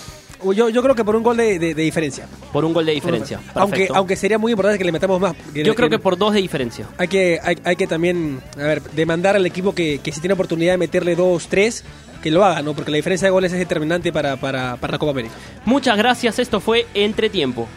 yo, 0.55 0.69
yo 0.69 0.83
creo 0.83 0.95
que 0.95 1.05
por 1.05 1.17
un 1.17 1.23
gol 1.23 1.37
de, 1.37 1.59
de, 1.59 1.75
de 1.75 1.83
diferencia. 1.83 2.29
Por 2.53 2.65
un 2.65 2.73
gol 2.73 2.87
de 2.87 2.93
diferencia. 2.93 3.41
Aunque, 3.55 3.89
aunque 3.93 4.17
sería 4.17 4.39
muy 4.39 4.53
importante 4.53 4.79
que 4.79 4.85
le 4.85 4.93
metamos 4.93 5.21
más. 5.21 5.35
Que, 5.53 5.65
yo 5.65 5.75
creo 5.75 5.89
que, 5.89 5.97
que, 5.97 6.03
por 6.03 6.17
dos 6.17 6.35
de 6.35 6.43
diferencia. 6.43 6.87
Hay 6.99 7.09
que, 7.09 7.41
hay, 7.43 7.57
hay, 7.65 7.77
que 7.77 7.87
también, 7.87 8.41
a 8.57 8.63
ver, 8.63 8.83
demandar 8.83 9.37
al 9.37 9.47
equipo 9.47 9.75
que, 9.75 9.99
que 9.99 10.13
si 10.13 10.21
tiene 10.21 10.35
oportunidad 10.35 10.75
de 10.75 10.79
meterle 10.79 11.17
dos, 11.17 11.49
tres, 11.49 11.85
que 12.27 12.33
lo 12.33 12.45
haga, 12.45 12.61
¿no? 12.61 12.75
Porque 12.75 12.91
la 12.91 12.97
diferencia 12.97 13.27
de 13.27 13.31
goles 13.31 13.53
es 13.53 13.59
determinante 13.61 14.13
para, 14.13 14.37
para, 14.37 14.77
para 14.79 14.95
la 14.95 14.99
Copa 14.99 15.13
América. 15.13 15.35
Muchas 15.65 15.97
gracias, 15.97 16.41
esto 16.41 16.59
fue 16.59 16.85
Entretiempo. 16.93 17.69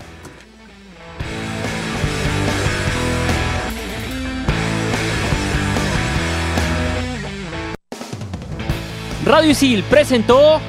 Radio 9.23 9.51
Isil 9.51 9.83
presentó 9.83 10.59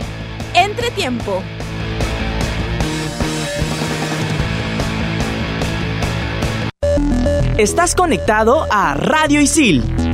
Entretiempo. 0.52 1.42
Estás 7.56 7.94
conectado 7.94 8.66
a 8.70 8.94
Radio 8.94 9.40
Isil 9.40 10.09